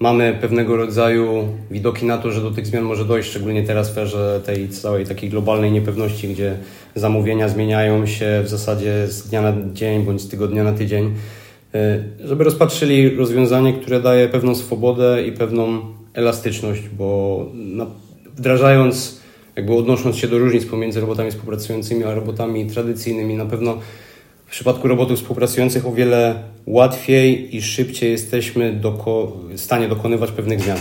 mamy 0.00 0.38
pewnego 0.40 0.76
rodzaju 0.76 1.48
widoki 1.70 2.06
na 2.06 2.18
to, 2.18 2.32
że 2.32 2.40
do 2.40 2.50
tych 2.50 2.66
zmian 2.66 2.84
może 2.84 3.04
dojść, 3.04 3.30
szczególnie 3.30 3.62
teraz 3.62 3.88
w 3.88 3.92
sferze 3.92 4.40
tej 4.44 4.68
całej 4.68 5.06
takiej 5.06 5.30
globalnej 5.30 5.72
niepewności, 5.72 6.28
gdzie 6.28 6.56
zamówienia 6.94 7.48
zmieniają 7.48 8.06
się 8.06 8.40
w 8.44 8.48
zasadzie 8.48 9.08
z 9.08 9.28
dnia 9.28 9.42
na 9.42 9.52
dzień 9.72 10.02
bądź 10.02 10.20
z 10.20 10.28
tygodnia 10.28 10.64
na 10.64 10.72
tydzień, 10.72 11.14
y, 11.74 12.28
żeby 12.28 12.44
rozpatrzyli 12.44 13.16
rozwiązanie, 13.16 13.72
które 13.72 14.00
daje 14.00 14.28
pewną 14.28 14.54
swobodę 14.54 15.22
i 15.26 15.32
pewną 15.32 15.80
elastyczność, 16.14 16.82
bo 16.98 17.46
wdrażając, 18.36 19.20
jakby 19.56 19.74
odnosząc 19.74 20.16
się 20.16 20.28
do 20.28 20.38
różnic 20.38 20.66
pomiędzy 20.66 21.00
robotami 21.00 21.30
współpracującymi 21.30 22.04
a 22.04 22.14
robotami 22.14 22.66
tradycyjnymi, 22.66 23.36
na 23.36 23.46
pewno 23.46 23.78
w 24.50 24.52
przypadku 24.52 24.88
robotów 24.88 25.18
współpracujących 25.18 25.86
o 25.86 25.92
wiele 25.92 26.42
łatwiej 26.66 27.56
i 27.56 27.62
szybciej 27.62 28.10
jesteśmy 28.10 28.72
doko 28.72 29.32
w 29.52 29.60
stanie 29.60 29.88
dokonywać 29.88 30.30
pewnych 30.30 30.60
zmian. 30.60 30.78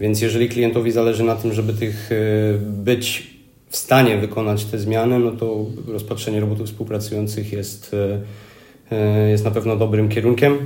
Więc 0.00 0.20
jeżeli 0.20 0.48
klientowi 0.48 0.92
zależy 0.92 1.24
na 1.24 1.36
tym, 1.36 1.52
żeby 1.52 1.72
tych 1.72 2.12
y, 2.12 2.58
być 2.62 3.30
w 3.68 3.76
stanie 3.76 4.18
wykonać 4.18 4.64
te 4.64 4.78
zmiany, 4.78 5.18
no 5.18 5.30
to 5.30 5.66
rozpatrzenie 5.86 6.40
robotów 6.40 6.66
współpracujących 6.66 7.52
jest, 7.52 7.94
y, 7.94 8.96
y, 9.26 9.30
jest 9.30 9.44
na 9.44 9.50
pewno 9.50 9.76
dobrym 9.76 10.08
kierunkiem. 10.08 10.58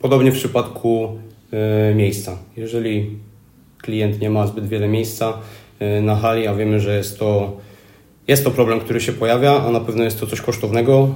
Podobnie 0.00 0.32
w 0.32 0.34
przypadku 0.34 1.18
miejsca. 1.94 2.38
Jeżeli 2.56 3.10
klient 3.78 4.20
nie 4.20 4.30
ma 4.30 4.46
zbyt 4.46 4.68
wiele 4.68 4.88
miejsca, 4.88 5.38
na 6.02 6.16
hali, 6.16 6.46
a 6.46 6.54
wiemy, 6.54 6.80
że 6.80 6.96
jest 6.96 7.18
to, 7.18 7.56
jest 8.28 8.44
to 8.44 8.50
problem, 8.50 8.80
który 8.80 9.00
się 9.00 9.12
pojawia, 9.12 9.64
a 9.66 9.70
na 9.70 9.80
pewno 9.80 10.04
jest 10.04 10.20
to 10.20 10.26
coś 10.26 10.40
kosztownego. 10.40 11.14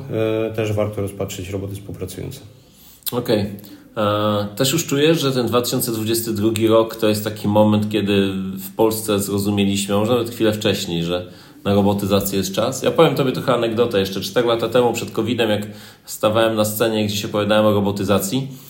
Też 0.56 0.72
warto 0.72 1.02
rozpatrzyć 1.02 1.48
roboty 1.48 1.74
współpracujące. 1.74 2.40
Okej. 3.12 3.40
Okay. 3.40 4.46
Też 4.56 4.72
już 4.72 4.86
czujesz, 4.86 5.20
że 5.20 5.32
ten 5.32 5.46
2022 5.46 6.50
rok 6.68 6.96
to 6.96 7.08
jest 7.08 7.24
taki 7.24 7.48
moment, 7.48 7.90
kiedy 7.90 8.32
w 8.58 8.74
Polsce 8.76 9.20
zrozumieliśmy, 9.20 9.94
może 9.94 10.12
nawet 10.12 10.30
chwilę 10.30 10.52
wcześniej, 10.52 11.04
że 11.04 11.32
na 11.64 11.74
robotyzację 11.74 12.38
jest 12.38 12.54
czas. 12.54 12.82
Ja 12.82 12.90
powiem 12.90 13.14
Tobie 13.14 13.32
trochę 13.32 13.54
anegdotę. 13.54 14.00
Jeszcze 14.00 14.20
4 14.20 14.48
lata 14.48 14.68
temu, 14.68 14.92
przed 14.92 15.10
COVID-em, 15.10 15.50
jak 15.50 15.66
stawałem 16.04 16.54
na 16.56 16.64
scenie, 16.64 17.06
gdzie 17.06 17.16
się 17.16 17.28
opowiadałem 17.28 17.66
o 17.66 17.72
robotyzacji, 17.72 18.38
e, 18.38 18.65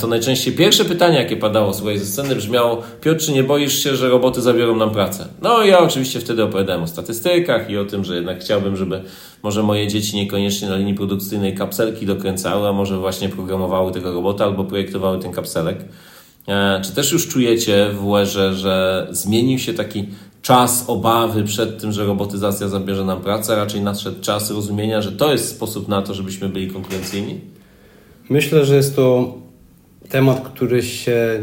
to 0.00 0.06
najczęściej 0.06 0.54
pierwsze 0.54 0.84
pytanie, 0.84 1.18
jakie 1.18 1.36
padało 1.36 1.74
słuchaj, 1.74 1.98
ze 1.98 2.06
sceny 2.06 2.36
brzmiało 2.36 2.82
Piotr, 3.00 3.24
czy 3.24 3.32
nie 3.32 3.42
boisz 3.42 3.82
się, 3.82 3.96
że 3.96 4.08
roboty 4.08 4.42
zabiorą 4.42 4.76
nam 4.76 4.90
pracę? 4.90 5.28
No 5.42 5.62
i 5.62 5.68
ja 5.68 5.78
oczywiście 5.78 6.20
wtedy 6.20 6.42
opowiadałem 6.42 6.82
o 6.82 6.86
statystykach 6.86 7.70
i 7.70 7.78
o 7.78 7.84
tym, 7.84 8.04
że 8.04 8.16
jednak 8.16 8.40
chciałbym, 8.40 8.76
żeby 8.76 9.02
może 9.42 9.62
moje 9.62 9.88
dzieci 9.88 10.16
niekoniecznie 10.16 10.68
na 10.68 10.76
linii 10.76 10.94
produkcyjnej 10.94 11.54
kapselki 11.54 12.06
dokręcały, 12.06 12.68
a 12.68 12.72
może 12.72 12.98
właśnie 12.98 13.28
programowały 13.28 13.92
tego 13.92 14.12
robota 14.12 14.44
albo 14.44 14.64
projektowały 14.64 15.18
ten 15.18 15.32
kapselek. 15.32 15.78
E, 16.48 16.80
czy 16.84 16.92
też 16.92 17.12
już 17.12 17.28
czujecie 17.28 17.88
w 17.92 18.06
UER, 18.06 18.26
że 18.52 19.06
zmienił 19.10 19.58
się 19.58 19.74
taki 19.74 20.08
czas 20.42 20.84
obawy 20.86 21.44
przed 21.44 21.80
tym, 21.80 21.92
że 21.92 22.06
robotyzacja 22.06 22.68
zabierze 22.68 23.04
nam 23.04 23.20
pracę, 23.20 23.56
raczej 23.56 23.80
nadszedł 23.80 24.20
czas 24.20 24.50
rozumienia, 24.50 25.02
że 25.02 25.12
to 25.12 25.32
jest 25.32 25.56
sposób 25.56 25.88
na 25.88 26.02
to, 26.02 26.14
żebyśmy 26.14 26.48
byli 26.48 26.70
konkurencyjni? 26.70 27.40
Myślę, 28.28 28.64
że 28.64 28.76
jest 28.76 28.96
to 28.96 29.34
temat, 30.08 30.48
który 30.48 30.82
się 30.82 31.40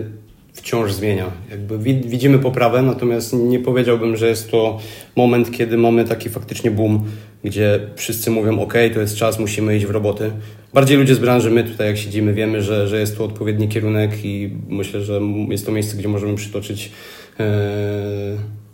wciąż 0.54 0.94
zmienia. 0.94 1.32
Jakby 1.52 1.78
widzimy 1.94 2.40
poprawę, 2.40 2.82
natomiast 2.82 3.34
nie 3.34 3.60
powiedziałbym, 3.60 4.18
że 4.18 4.30
jest 4.30 4.52
to 4.52 4.80
moment, 5.16 5.52
kiedy 5.52 5.78
mamy 5.78 6.06
taki 6.06 6.30
faktycznie 6.30 6.72
boom, 6.72 7.06
gdzie 7.44 7.80
wszyscy 7.96 8.32
mówią, 8.32 8.60
ok, 8.60 8.74
to 8.94 9.00
jest 9.00 9.16
czas, 9.16 9.40
musimy 9.40 9.78
iść 9.78 9.86
w 9.86 9.90
roboty. 9.90 10.32
Bardziej 10.74 10.98
ludzie 10.98 11.16
z 11.16 11.20
branży, 11.20 11.52
my 11.52 11.64
tutaj 11.64 11.88
jak 11.88 11.98
siedzimy, 11.98 12.34
wiemy, 12.34 12.62
że, 12.62 12.88
że 12.88 13.00
jest 13.00 13.18
to 13.18 13.26
odpowiedni 13.26 13.68
kierunek 13.68 14.12
i 14.26 14.50
myślę, 14.70 15.02
że 15.02 15.22
jest 15.50 15.66
to 15.66 15.72
miejsce, 15.72 15.98
gdzie 15.98 16.08
możemy 16.08 16.36
przytoczyć 16.36 16.92
e, 17.40 17.48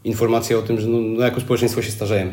informacje 0.04 0.60
o 0.60 0.62
tym, 0.62 0.82
że 0.82 0.88
no, 0.88 1.00
no 1.00 1.26
jako 1.26 1.42
społeczeństwo 1.42 1.82
się 1.82 1.92
starzejemy. 1.92 2.32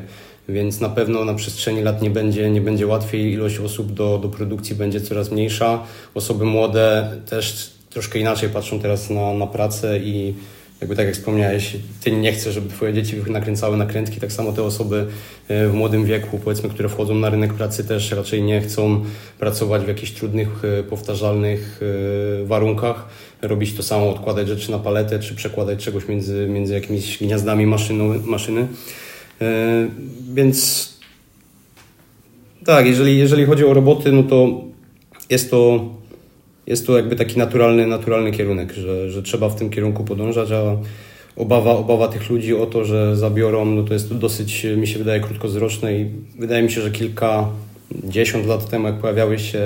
Więc 0.49 0.81
na 0.81 0.88
pewno 0.88 1.25
na 1.25 1.35
przestrzeni 1.35 1.83
lat 1.83 2.03
nie 2.03 2.11
będzie, 2.11 2.50
nie 2.50 2.61
będzie 2.61 2.87
łatwiej, 2.87 3.33
ilość 3.33 3.59
osób 3.59 3.93
do, 3.93 4.19
do 4.19 4.29
produkcji 4.29 4.76
będzie 4.76 5.00
coraz 5.00 5.31
mniejsza. 5.31 5.83
Osoby 6.15 6.45
młode 6.45 7.11
też 7.31 7.71
troszkę 7.91 8.19
inaczej 8.19 8.49
patrzą 8.49 8.81
teraz 8.81 9.11
na, 9.11 9.35
na 9.35 9.47
pracę 9.47 9.99
i 9.99 10.35
jakby 10.81 10.97
tak 10.97 11.07
jak 11.07 11.15
wspomniałeś, 11.15 11.76
ty 12.00 12.12
nie 12.12 12.33
chcesz, 12.33 12.55
żeby 12.55 12.69
twoje 12.69 12.95
dzieci 12.95 13.17
nakręcały 13.26 13.76
nakrętki, 13.76 14.21
tak 14.21 14.33
samo 14.33 14.53
te 14.53 14.62
osoby 14.62 15.07
e, 15.49 15.69
w 15.69 15.75
młodym 15.75 16.05
wieku, 16.05 16.41
powiedzmy, 16.45 16.69
które 16.69 16.88
wchodzą 16.88 17.15
na 17.15 17.31
rynek 17.31 17.55
pracy 17.55 17.85
też 17.85 18.11
raczej 18.11 18.43
nie 18.43 18.61
chcą 18.61 19.05
pracować 19.38 19.83
w 19.83 19.88
jakichś 19.88 20.12
trudnych, 20.12 20.49
e, 20.65 20.83
powtarzalnych 20.83 21.81
e, 22.43 22.45
warunkach, 22.45 23.09
robić 23.43 23.75
to 23.75 23.83
samo, 23.83 24.11
odkładać 24.11 24.49
rzeczy 24.49 24.71
na 24.71 24.79
paletę, 24.79 25.19
czy 25.19 25.35
przekładać 25.35 25.85
czegoś 25.85 26.09
między, 26.09 26.47
między 26.49 26.75
jakimiś 26.75 27.19
gniazdami 27.19 27.67
maszyny, 27.67 28.19
maszyny. 28.25 28.67
Więc 30.35 30.88
tak, 32.64 32.87
jeżeli, 32.87 33.19
jeżeli 33.19 33.45
chodzi 33.45 33.64
o 33.64 33.75
roboty, 33.75 34.12
no 34.12 34.23
to 34.23 34.64
jest 35.31 35.50
to 35.50 35.90
jest 36.66 36.87
to 36.87 36.97
jakby 36.97 37.16
taki 37.16 37.38
naturalny, 37.38 37.87
naturalny 37.87 38.33
kierunek, 38.33 38.73
że, 38.73 39.11
że 39.11 39.23
trzeba 39.23 39.49
w 39.49 39.57
tym 39.57 39.71
kierunku 39.71 40.05
podążać, 40.05 40.52
a 40.52 40.76
obawa, 41.37 41.71
obawa 41.71 42.09
tych 42.09 42.31
ludzi 42.31 42.55
o 42.55 42.66
to, 42.66 42.85
że 42.85 43.16
zabiorą, 43.16 43.64
no 43.64 43.83
to 43.83 43.93
jest 43.93 44.14
dosyć, 44.14 44.66
mi 44.76 44.87
się 44.87 44.99
wydaje, 44.99 45.21
krótkowzroczne 45.21 45.95
i 45.95 46.11
wydaje 46.38 46.62
mi 46.62 46.71
się, 46.71 46.81
że 46.81 46.90
kilka, 46.90 47.49
dziesiąt 48.05 48.47
lat 48.47 48.71
temu, 48.71 48.87
jak 48.87 49.00
pojawiały 49.00 49.38
się 49.38 49.61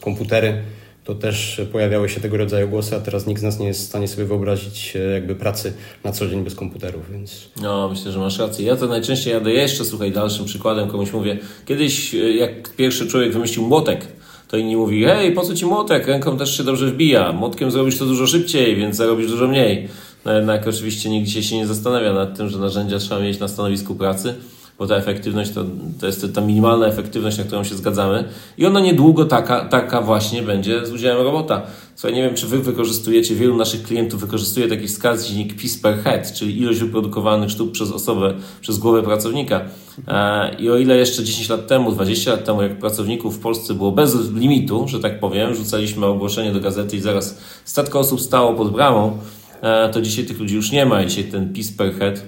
komputery, 0.00 0.62
to 1.04 1.14
też 1.14 1.60
pojawiały 1.72 2.08
się 2.08 2.20
tego 2.20 2.36
rodzaju 2.36 2.68
głosy, 2.68 2.96
a 2.96 3.00
teraz 3.00 3.26
nikt 3.26 3.40
z 3.40 3.44
nas 3.44 3.58
nie 3.58 3.66
jest 3.66 3.80
w 3.80 3.84
stanie 3.84 4.08
sobie 4.08 4.26
wyobrazić 4.26 4.96
e, 4.96 4.98
jakby 4.98 5.34
pracy 5.34 5.72
na 6.04 6.12
co 6.12 6.28
dzień 6.28 6.44
bez 6.44 6.54
komputerów, 6.54 7.10
więc... 7.12 7.48
No, 7.62 7.88
myślę, 7.88 8.12
że 8.12 8.18
masz 8.18 8.38
rację. 8.38 8.66
Ja 8.66 8.76
to 8.76 8.86
najczęściej 8.86 9.32
jadę 9.32 9.52
jeszcze, 9.52 9.84
słuchaj, 9.84 10.12
dalszym 10.12 10.44
przykładem 10.44 10.88
komuś 10.88 11.12
mówię, 11.12 11.38
kiedyś 11.66 12.14
e, 12.14 12.18
jak 12.18 12.68
pierwszy 12.76 13.06
człowiek 13.06 13.32
wymyślił 13.32 13.66
młotek, 13.66 14.06
to 14.48 14.56
inni 14.56 14.76
mówi, 14.76 15.04
hej, 15.04 15.32
po 15.32 15.42
co 15.42 15.54
ci 15.54 15.66
młotek? 15.66 16.06
Ręką 16.06 16.38
też 16.38 16.56
się 16.56 16.64
dobrze 16.64 16.86
wbija. 16.86 17.32
Młotkiem 17.32 17.70
zrobisz 17.70 17.98
to 17.98 18.06
dużo 18.06 18.26
szybciej, 18.26 18.76
więc 18.76 18.96
zarobisz 18.96 19.30
dużo 19.30 19.48
mniej. 19.48 19.88
No 20.24 20.32
jednak 20.32 20.66
oczywiście 20.66 21.10
nikt 21.10 21.30
się 21.30 21.56
nie 21.56 21.66
zastanawia 21.66 22.12
nad 22.12 22.36
tym, 22.36 22.48
że 22.48 22.58
narzędzia 22.58 22.98
trzeba 22.98 23.20
mieć 23.20 23.38
na 23.38 23.48
stanowisku 23.48 23.94
pracy, 23.94 24.34
bo 24.78 24.86
ta 24.86 24.96
efektywność 24.96 25.50
to, 25.50 25.64
to 26.00 26.06
jest 26.06 26.34
ta 26.34 26.40
minimalna 26.40 26.86
efektywność, 26.86 27.38
na 27.38 27.44
którą 27.44 27.64
się 27.64 27.74
zgadzamy 27.74 28.24
i 28.58 28.66
ona 28.66 28.80
niedługo 28.80 29.24
taka, 29.24 29.64
taka 29.64 30.00
właśnie 30.00 30.42
będzie 30.42 30.86
z 30.86 30.92
udziałem 30.92 31.22
robota. 31.22 31.62
Słuchaj, 31.96 32.16
nie 32.16 32.22
wiem, 32.22 32.34
czy 32.34 32.46
wy 32.46 32.58
wykorzystujecie, 32.58 33.34
wielu 33.34 33.56
naszych 33.56 33.82
klientów 33.82 34.20
wykorzystuje 34.20 34.68
taki 34.68 34.88
wskaźnik 34.88 35.56
PIS 35.56 35.78
per 35.78 35.98
head, 35.98 36.32
czyli 36.32 36.60
ilość 36.60 36.80
wyprodukowanych 36.80 37.50
sztuk 37.50 37.72
przez 37.72 37.90
osobę, 37.90 38.34
przez 38.60 38.78
głowę 38.78 39.02
pracownika. 39.02 39.60
E, 40.08 40.54
I 40.58 40.70
o 40.70 40.76
ile 40.76 40.96
jeszcze 40.96 41.24
10 41.24 41.48
lat 41.48 41.66
temu, 41.66 41.92
20 41.92 42.30
lat 42.30 42.44
temu, 42.44 42.62
jak 42.62 42.78
pracowników 42.78 43.36
w 43.36 43.40
Polsce 43.40 43.74
było 43.74 43.92
bez 43.92 44.30
limitu, 44.32 44.88
że 44.88 45.00
tak 45.00 45.20
powiem, 45.20 45.54
rzucaliśmy 45.54 46.06
ogłoszenie 46.06 46.52
do 46.52 46.60
gazety 46.60 46.96
i 46.96 47.00
zaraz 47.00 47.38
statka 47.64 47.98
osób 47.98 48.20
stało 48.20 48.54
pod 48.54 48.72
bramą, 48.72 49.18
e, 49.60 49.88
to 49.88 50.02
dzisiaj 50.02 50.24
tych 50.24 50.38
ludzi 50.38 50.54
już 50.54 50.72
nie 50.72 50.86
ma 50.86 51.02
i 51.02 51.06
dzisiaj 51.06 51.24
ten 51.24 51.52
PIS 51.52 51.72
per 51.72 51.94
head 51.94 52.22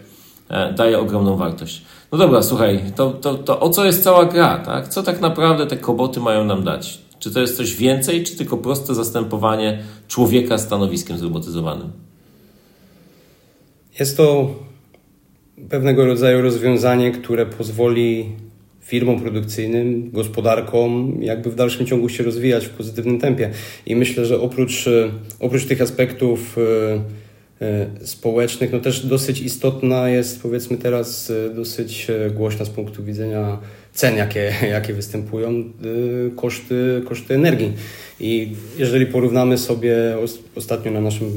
e, 0.49 0.73
daje 0.73 0.99
ogromną 0.99 1.37
wartość. 1.37 1.83
No 2.13 2.19
dobra, 2.19 2.43
słuchaj, 2.43 2.81
to, 2.97 3.11
to, 3.11 3.35
to 3.35 3.61
o 3.61 3.71
co 3.71 3.85
jest 3.85 4.03
cała 4.03 4.25
gra, 4.25 4.59
tak? 4.59 4.89
Co 4.89 5.03
tak 5.03 5.21
naprawdę 5.21 5.67
te 5.67 5.77
koboty 5.77 6.21
mają 6.21 6.45
nam 6.45 6.65
dać? 6.65 6.99
Czy 7.19 7.31
to 7.31 7.41
jest 7.41 7.57
coś 7.57 7.75
więcej, 7.75 8.25
czy 8.25 8.37
tylko 8.37 8.57
proste 8.57 8.95
zastępowanie 8.95 9.83
człowieka 10.09 10.59
stanowiskiem 10.59 11.19
zrobotyzowanym? 11.19 11.93
Jest 13.99 14.17
to 14.17 14.55
pewnego 15.71 16.07
rodzaju 16.07 16.43
rozwiązanie, 16.43 17.11
które 17.11 17.47
pozwoli 17.47 18.33
firmom 18.81 19.21
produkcyjnym, 19.21 20.11
gospodarkom, 20.11 21.19
jakby 21.23 21.51
w 21.51 21.55
dalszym 21.55 21.87
ciągu 21.87 22.09
się 22.09 22.25
rozwijać 22.25 22.67
w 22.67 22.71
pozytywnym 22.71 23.21
tempie. 23.21 23.51
I 23.87 23.97
myślę, 23.97 24.27
że 24.27 24.41
oprócz, 24.41 24.89
oprócz 25.41 25.65
tych 25.65 25.83
aspektów 25.83 26.59
e, 26.59 27.01
społecznych, 28.05 28.73
no 28.73 28.81
też 28.81 29.07
dosyć 29.07 29.41
istotna 29.41 30.09
jest, 30.09 30.43
powiedzmy 30.43 30.77
teraz, 30.77 31.31
e, 31.31 31.55
dosyć 31.55 32.07
głośna 32.35 32.65
z 32.65 32.71
punktu 32.71 33.05
widzenia 33.05 33.59
cen, 33.93 34.17
jakie, 34.17 34.53
jakie 34.77 34.93
występują, 34.93 35.65
koszty, 36.37 37.03
koszty 37.09 37.35
energii. 37.35 37.73
I 38.21 38.53
jeżeli 38.79 39.07
porównamy 39.07 39.59
sobie 39.59 39.95
ostatnio 40.57 40.93
na 40.93 41.01
naszym 41.01 41.31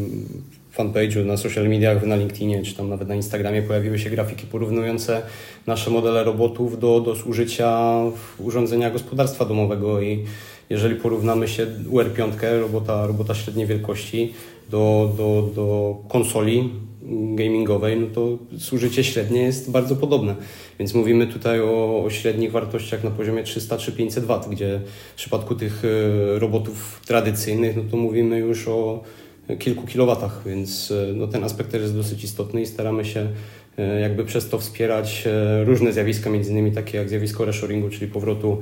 fanpage'u, 0.77 1.25
na 1.25 1.37
social 1.37 1.69
mediach, 1.69 2.05
na 2.05 2.15
LinkedInie, 2.15 2.63
czy 2.63 2.75
tam 2.75 2.89
nawet 2.89 3.07
na 3.07 3.15
Instagramie 3.15 3.61
pojawiły 3.61 3.99
się 3.99 4.09
grafiki 4.09 4.47
porównujące 4.47 5.21
nasze 5.67 5.91
modele 5.91 6.23
robotów 6.23 6.79
do, 6.79 7.01
do 7.01 7.15
zużycia 7.15 8.01
urządzenia 8.39 8.91
gospodarstwa 8.91 9.45
domowego 9.45 10.01
i 10.01 10.25
jeżeli 10.69 10.95
porównamy 10.95 11.47
się 11.47 11.67
UR5, 11.91 12.59
robota, 12.59 13.07
robota 13.07 13.35
średniej 13.35 13.67
wielkości, 13.67 14.33
do, 14.69 15.13
do, 15.17 15.49
do 15.55 15.97
konsoli 16.09 16.69
gamingowej, 17.35 17.99
no 17.99 18.07
to 18.07 18.37
zużycie 18.51 19.03
średnie 19.03 19.41
jest 19.41 19.71
bardzo 19.71 19.95
podobne. 19.95 20.35
Więc 20.79 20.93
mówimy 20.93 21.27
tutaj 21.27 21.61
o, 21.61 22.03
o 22.03 22.09
średnich 22.09 22.51
wartościach 22.51 23.03
na 23.03 23.11
poziomie 23.11 23.43
300 23.43 23.77
czy 23.77 23.91
500 23.91 24.25
W, 24.25 24.49
gdzie 24.49 24.81
w 25.13 25.15
przypadku 25.15 25.55
tych 25.55 25.83
e, 25.85 26.39
robotów 26.39 27.01
tradycyjnych, 27.05 27.75
no 27.75 27.83
to 27.91 27.97
mówimy 27.97 28.39
już 28.39 28.67
o 28.67 29.03
kilku 29.59 29.87
kilowatach, 29.87 30.41
więc 30.45 30.91
e, 30.91 31.13
no 31.13 31.27
ten 31.27 31.43
aspekt 31.43 31.71
też 31.71 31.81
jest 31.81 31.95
dosyć 31.95 32.23
istotny 32.23 32.61
i 32.61 32.65
staramy 32.65 33.05
się 33.05 33.27
e, 33.77 33.99
jakby 33.99 34.25
przez 34.25 34.49
to 34.49 34.59
wspierać 34.59 35.27
różne 35.65 35.93
zjawiska, 35.93 36.29
między 36.29 36.51
innymi 36.51 36.71
takie 36.71 36.97
jak 36.97 37.09
zjawisko 37.09 37.45
reshoringu, 37.45 37.89
czyli 37.89 38.11
powrotu, 38.11 38.57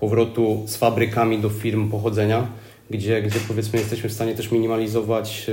powrotu 0.00 0.62
z 0.66 0.76
fabrykami 0.76 1.38
do 1.38 1.48
firm 1.48 1.90
pochodzenia, 1.90 2.46
gdzie, 2.90 3.22
gdzie 3.22 3.38
powiedzmy 3.48 3.78
jesteśmy 3.78 4.08
w 4.08 4.12
stanie 4.12 4.34
też 4.34 4.52
minimalizować 4.52 5.46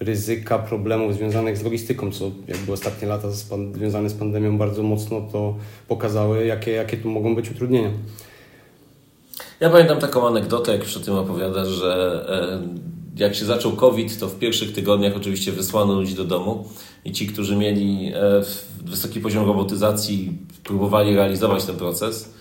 ryzyka 0.00 0.58
problemów 0.58 1.14
związanych 1.14 1.58
z 1.58 1.62
logistyką, 1.62 2.12
co 2.12 2.30
jakby 2.48 2.72
ostatnie 2.72 3.08
lata 3.08 3.28
związane 3.74 4.10
z 4.10 4.14
pandemią 4.14 4.58
bardzo 4.58 4.82
mocno 4.82 5.20
to 5.32 5.56
pokazały, 5.88 6.46
jakie, 6.46 6.70
jakie 6.70 6.96
tu 6.96 7.10
mogą 7.10 7.34
być 7.34 7.50
utrudnienia. 7.50 7.90
Ja 9.60 9.70
pamiętam 9.70 9.98
taką 9.98 10.28
anegdotę, 10.28 10.72
jak 10.72 10.84
przy 10.84 11.00
tym 11.00 11.14
opowiadasz, 11.14 11.68
że 11.68 12.24
e, 12.28 13.22
jak 13.22 13.34
się 13.34 13.44
zaczął 13.44 13.72
COVID, 13.72 14.18
to 14.18 14.28
w 14.28 14.38
pierwszych 14.38 14.72
tygodniach 14.72 15.16
oczywiście 15.16 15.52
wysłano 15.52 15.94
ludzi 15.94 16.14
do 16.14 16.24
domu 16.24 16.68
i 17.04 17.12
ci, 17.12 17.26
którzy 17.26 17.56
mieli 17.56 18.12
e, 18.14 18.42
wysoki 18.84 19.20
poziom 19.20 19.46
robotyzacji, 19.46 20.38
próbowali 20.64 21.16
realizować 21.16 21.64
ten 21.64 21.76
proces 21.76 22.28
E, 22.28 22.39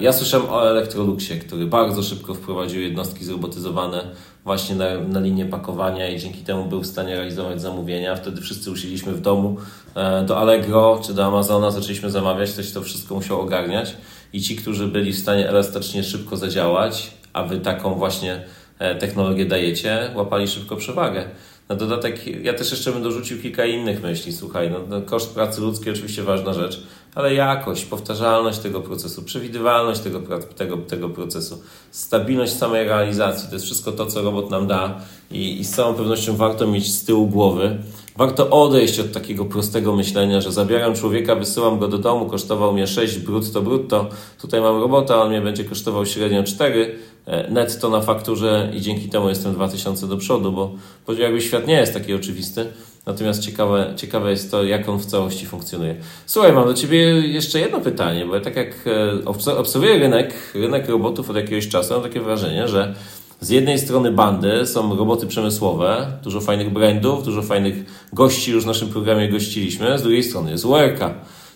ja 0.00 0.12
słyszałem 0.12 0.50
o 0.50 0.70
Electroluxie, 0.70 1.36
który 1.36 1.66
bardzo 1.66 2.02
szybko 2.02 2.34
wprowadził 2.34 2.80
jednostki 2.80 3.24
zrobotyzowane 3.24 4.04
właśnie 4.44 4.76
na, 4.76 4.98
na 5.08 5.20
linię 5.20 5.46
pakowania 5.46 6.08
i 6.08 6.20
dzięki 6.20 6.42
temu 6.42 6.64
był 6.64 6.80
w 6.80 6.86
stanie 6.86 7.16
realizować 7.16 7.60
zamówienia. 7.60 8.16
Wtedy 8.16 8.40
wszyscy 8.40 8.70
usiedliśmy 8.70 9.12
w 9.12 9.20
domu 9.20 9.56
e, 9.94 10.24
do 10.24 10.38
Allegro 10.38 11.00
czy 11.06 11.14
do 11.14 11.24
Amazona, 11.24 11.70
zaczęliśmy 11.70 12.10
zamawiać, 12.10 12.52
ktoś 12.52 12.72
to 12.72 12.82
wszystko 12.82 13.14
musiał 13.14 13.40
ogarniać 13.40 13.96
i 14.32 14.42
ci, 14.42 14.56
którzy 14.56 14.86
byli 14.86 15.12
w 15.12 15.18
stanie 15.18 15.48
elastycznie 15.48 16.02
szybko 16.02 16.36
zadziałać, 16.36 17.10
a 17.32 17.44
wy 17.44 17.60
taką 17.60 17.94
właśnie 17.94 18.42
e, 18.78 18.94
technologię 18.94 19.46
dajecie, 19.46 20.10
łapali 20.14 20.48
szybko 20.48 20.76
przewagę. 20.76 21.24
Na 21.68 21.74
dodatek, 21.74 22.26
ja 22.44 22.54
też 22.54 22.70
jeszcze 22.70 22.92
bym 22.92 23.02
dorzucił 23.02 23.42
kilka 23.42 23.64
innych 23.64 24.02
myśli. 24.02 24.32
Słuchaj, 24.32 24.70
no, 24.70 24.78
no, 24.88 25.02
koszt 25.02 25.34
pracy 25.34 25.60
ludzkiej 25.60 25.92
oczywiście 25.92 26.22
ważna 26.22 26.52
rzecz, 26.52 26.82
ale 27.14 27.34
jakość, 27.34 27.84
powtarzalność 27.84 28.58
tego 28.58 28.80
procesu, 28.80 29.22
przewidywalność 29.22 30.00
tego, 30.00 30.20
tego, 30.56 30.76
tego 30.76 31.08
procesu, 31.08 31.62
stabilność 31.90 32.52
samej 32.52 32.88
realizacji 32.88 33.48
to 33.48 33.54
jest 33.54 33.64
wszystko 33.64 33.92
to, 33.92 34.06
co 34.06 34.22
robot 34.22 34.50
nam 34.50 34.66
da 34.66 35.00
i, 35.30 35.60
i 35.60 35.64
z 35.64 35.70
całą 35.70 35.94
pewnością 35.94 36.36
warto 36.36 36.66
mieć 36.66 36.92
z 36.92 37.04
tyłu 37.04 37.26
głowy. 37.26 37.78
Warto 38.16 38.50
odejść 38.50 39.00
od 39.00 39.12
takiego 39.12 39.44
prostego 39.44 39.96
myślenia, 39.96 40.40
że 40.40 40.52
zabieram 40.52 40.94
człowieka, 40.94 41.34
wysyłam 41.34 41.78
go 41.78 41.88
do 41.88 41.98
domu, 41.98 42.26
kosztował 42.26 42.72
mnie 42.72 42.86
6 42.86 43.18
brutto 43.18 43.62
brutto, 43.62 44.08
tutaj 44.40 44.60
mam 44.60 44.80
robota, 44.80 45.22
on 45.22 45.28
mnie 45.28 45.40
będzie 45.40 45.64
kosztował 45.64 46.06
średnio 46.06 46.42
4 46.42 46.82
e, 46.82 47.13
netto 47.50 47.90
na 47.90 48.00
fakturze 48.00 48.70
i 48.74 48.80
dzięki 48.80 49.08
temu 49.08 49.28
jestem 49.28 49.54
2000 49.54 50.08
do 50.08 50.16
przodu, 50.16 50.52
bo, 50.52 50.72
jakby 51.18 51.40
świat 51.40 51.66
nie 51.66 51.74
jest 51.74 51.94
taki 51.94 52.14
oczywisty. 52.14 52.66
Natomiast 53.06 53.42
ciekawe, 53.42 53.92
ciekawe 53.96 54.30
jest 54.30 54.50
to, 54.50 54.64
jak 54.64 54.88
on 54.88 54.98
w 54.98 55.06
całości 55.06 55.46
funkcjonuje. 55.46 55.96
Słuchaj, 56.26 56.52
mam 56.52 56.64
do 56.66 56.74
Ciebie 56.74 56.98
jeszcze 57.28 57.60
jedno 57.60 57.80
pytanie, 57.80 58.26
bo 58.26 58.34
ja 58.34 58.40
tak 58.40 58.56
jak 58.56 58.84
e, 58.86 59.56
obserwuję 59.58 59.98
rynek, 59.98 60.34
rynek 60.54 60.88
robotów 60.88 61.30
od 61.30 61.36
jakiegoś 61.36 61.68
czasu, 61.68 61.94
mam 61.94 62.02
takie 62.02 62.20
wrażenie, 62.20 62.68
że 62.68 62.94
z 63.40 63.50
jednej 63.50 63.78
strony 63.78 64.12
bandy 64.12 64.66
są 64.66 64.96
roboty 64.96 65.26
przemysłowe, 65.26 66.06
dużo 66.22 66.40
fajnych 66.40 66.72
brandów, 66.72 67.24
dużo 67.24 67.42
fajnych 67.42 67.74
gości 68.12 68.50
już 68.50 68.64
w 68.64 68.66
naszym 68.66 68.88
programie 68.88 69.28
gościliśmy, 69.28 69.98
z 69.98 70.02
drugiej 70.02 70.22
strony 70.22 70.50
jest 70.50 70.64
URK. 70.64 71.00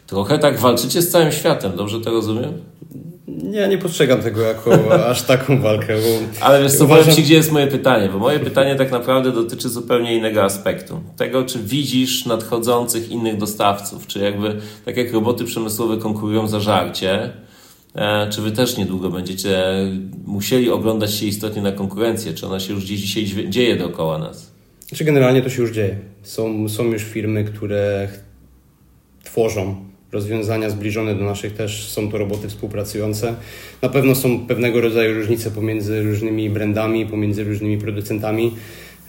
Trochę 0.06 0.38
tak 0.38 0.58
walczycie 0.58 1.02
z 1.02 1.10
całym 1.10 1.32
światem, 1.32 1.76
dobrze 1.76 2.00
to 2.00 2.10
rozumiem? 2.10 2.52
Nie, 3.48 3.68
nie 3.68 3.78
postrzegam 3.78 4.22
tego 4.22 4.40
jako 4.40 4.70
aż 5.10 5.22
taką 5.22 5.60
walkę. 5.60 5.94
Ale 6.40 6.62
wiesz 6.62 6.72
co, 6.72 6.84
uważam... 6.84 7.04
powiem 7.04 7.16
Ci, 7.16 7.22
gdzie 7.22 7.34
jest 7.34 7.52
moje 7.52 7.66
pytanie, 7.66 8.08
bo 8.08 8.18
moje 8.18 8.40
pytanie 8.40 8.76
tak 8.76 8.90
naprawdę 8.90 9.32
dotyczy 9.32 9.68
zupełnie 9.68 10.16
innego 10.16 10.44
aspektu. 10.44 11.00
Tego, 11.16 11.44
czy 11.44 11.58
widzisz 11.58 12.26
nadchodzących 12.26 13.10
innych 13.10 13.36
dostawców, 13.36 14.06
czy 14.06 14.18
jakby, 14.18 14.56
tak 14.84 14.96
jak 14.96 15.12
roboty 15.12 15.44
przemysłowe 15.44 15.96
konkurują 15.96 16.48
za 16.48 16.60
żarcie, 16.60 17.32
e, 17.94 18.30
czy 18.30 18.42
Wy 18.42 18.52
też 18.52 18.76
niedługo 18.76 19.10
będziecie 19.10 19.64
musieli 20.26 20.70
oglądać 20.70 21.14
się 21.14 21.26
istotnie 21.26 21.62
na 21.62 21.72
konkurencję, 21.72 22.34
czy 22.34 22.46
ona 22.46 22.60
się 22.60 22.72
już 22.72 22.84
gdzieś 22.84 23.00
dzisiaj 23.00 23.50
dzieje 23.50 23.76
dookoła 23.76 24.18
nas? 24.18 24.52
Znaczy 24.88 25.04
generalnie 25.04 25.42
to 25.42 25.50
się 25.50 25.62
już 25.62 25.70
dzieje. 25.70 25.96
Są, 26.22 26.68
są 26.68 26.84
już 26.84 27.02
firmy, 27.02 27.44
które 27.44 28.08
tworzą 29.24 29.87
rozwiązania 30.12 30.70
zbliżone 30.70 31.14
do 31.14 31.24
naszych 31.24 31.52
też 31.52 31.88
są 31.88 32.10
to 32.10 32.18
roboty 32.18 32.48
współpracujące. 32.48 33.34
Na 33.82 33.88
pewno 33.88 34.14
są 34.14 34.46
pewnego 34.46 34.80
rodzaju 34.80 35.14
różnice 35.14 35.50
pomiędzy 35.50 36.02
różnymi 36.02 36.50
brandami, 36.50 37.06
pomiędzy 37.06 37.44
różnymi 37.44 37.78
producentami. 37.78 38.54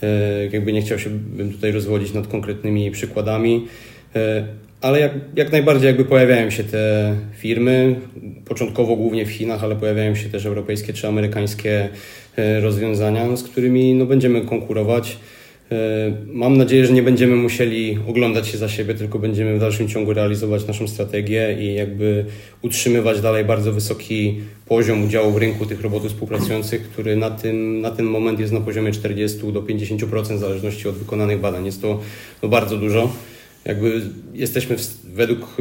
E, 0.03 0.45
jakby 0.51 0.73
nie 0.73 0.81
chciał 0.81 0.99
się 0.99 1.09
bym 1.09 1.51
tutaj 1.51 1.71
rozwodzić 1.71 2.13
nad 2.13 2.27
konkretnymi 2.27 2.91
przykładami, 2.91 3.67
e, 4.15 4.47
ale 4.81 4.99
jak, 4.99 5.11
jak 5.35 5.51
najbardziej 5.51 5.87
jakby 5.87 6.05
pojawiają 6.05 6.49
się 6.49 6.63
te 6.63 7.15
firmy, 7.37 7.95
początkowo 8.45 8.95
głównie 8.95 9.25
w 9.25 9.31
Chinach, 9.31 9.63
ale 9.63 9.75
pojawiają 9.75 10.15
się 10.15 10.29
też 10.29 10.45
europejskie 10.45 10.93
czy 10.93 11.07
amerykańskie 11.07 11.89
e, 12.35 12.59
rozwiązania, 12.61 13.35
z 13.35 13.43
którymi 13.43 13.93
no, 13.93 14.05
będziemy 14.05 14.41
konkurować. 14.41 15.17
E, 15.71 15.75
mam 16.25 16.57
nadzieję, 16.57 16.85
że 16.85 16.93
nie 16.93 17.03
będziemy 17.03 17.35
musieli 17.35 17.99
oglądać 18.07 18.47
się 18.47 18.57
za 18.57 18.69
siebie, 18.69 18.93
tylko 18.93 19.19
będziemy 19.19 19.55
w 19.55 19.59
dalszym 19.59 19.87
ciągu 19.87 20.13
realizować 20.13 20.67
naszą 20.67 20.87
strategię 20.87 21.57
i 21.59 21.73
jakby 21.73 22.25
utrzymywać 22.61 23.21
dalej 23.21 23.45
bardzo 23.45 23.73
wysoki 23.73 24.39
poziom 24.65 25.03
udziału 25.03 25.31
w 25.31 25.37
rynku 25.37 25.65
tych 25.65 25.81
robotów 25.81 26.11
współpracujących, 26.11 26.89
który 26.89 27.15
na, 27.15 27.31
tym, 27.31 27.81
na 27.81 27.91
ten 27.91 28.05
moment 28.05 28.39
jest 28.39 28.53
na 28.53 28.61
poziomie 28.61 28.91
40 28.91 29.39
do 29.53 29.61
50% 29.61 30.35
w 30.35 30.39
zależności 30.39 30.87
od 30.87 30.95
wykonanych 30.95 31.39
badań. 31.39 31.65
Jest 31.65 31.81
to, 31.81 31.99
to 32.41 32.47
bardzo 32.47 32.77
dużo. 32.77 33.13
Jakby 33.65 34.01
jesteśmy 34.33 34.77
w, 34.77 35.05
według, 35.13 35.57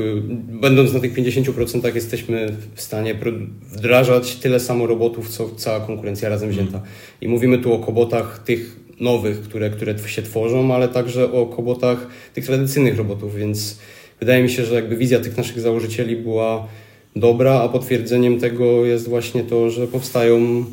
będąc 0.61 0.93
na 0.93 1.01
tych 1.01 1.15
50% 1.15 1.95
jesteśmy 1.95 2.57
w 2.75 2.81
stanie 2.81 3.15
wdrażać 3.63 4.37
tyle 4.37 4.61
samo 4.61 4.87
robotów, 4.87 5.29
co 5.29 5.51
cała 5.57 5.81
konkurencja 5.81 6.29
razem 6.29 6.51
wzięta. 6.51 6.83
I 7.21 7.29
mówimy 7.29 7.59
tu 7.59 7.73
o 7.73 7.79
kobotach 7.79 8.43
tych 8.45 8.88
nowych, 9.01 9.41
które, 9.41 9.71
które 9.71 9.95
się 10.07 10.23
tworzą, 10.23 10.75
ale 10.75 10.89
także 10.89 11.33
o 11.33 11.47
kobotach 11.47 12.07
tych 12.35 12.47
tradycyjnych 12.47 12.97
robotów, 12.97 13.37
więc 13.37 13.79
wydaje 14.21 14.43
mi 14.43 14.51
się, 14.51 14.65
że 14.65 14.75
jakby 14.75 14.97
wizja 14.97 15.21
tych 15.21 15.37
naszych 15.37 15.61
założycieli 15.61 16.17
była 16.17 16.69
dobra, 17.17 17.61
a 17.61 17.69
potwierdzeniem 17.69 18.41
tego 18.41 18.87
jest 18.87 19.09
właśnie 19.09 19.45
to, 19.45 19.71
że 19.71 19.87
powstają 19.87 20.65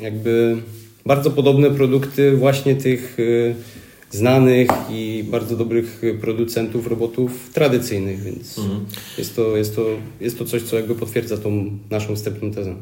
jakby 0.00 0.56
bardzo 1.06 1.30
podobne 1.30 1.70
produkty 1.70 2.36
właśnie 2.36 2.74
tych 2.74 3.18
y, 3.18 3.54
znanych 4.10 4.68
i 4.90 5.24
bardzo 5.30 5.56
dobrych 5.56 6.02
producentów 6.20 6.86
robotów 6.86 7.50
tradycyjnych, 7.52 8.22
więc 8.22 8.58
mhm. 8.58 8.86
jest, 9.18 9.36
to, 9.36 9.56
jest, 9.56 9.76
to, 9.76 9.86
jest 10.20 10.38
to 10.38 10.44
coś, 10.44 10.62
co 10.62 10.76
jakby 10.76 10.94
potwierdza 10.94 11.36
tą 11.36 11.78
naszą 11.90 12.16
wstępną 12.16 12.50
tezę. 12.50 12.74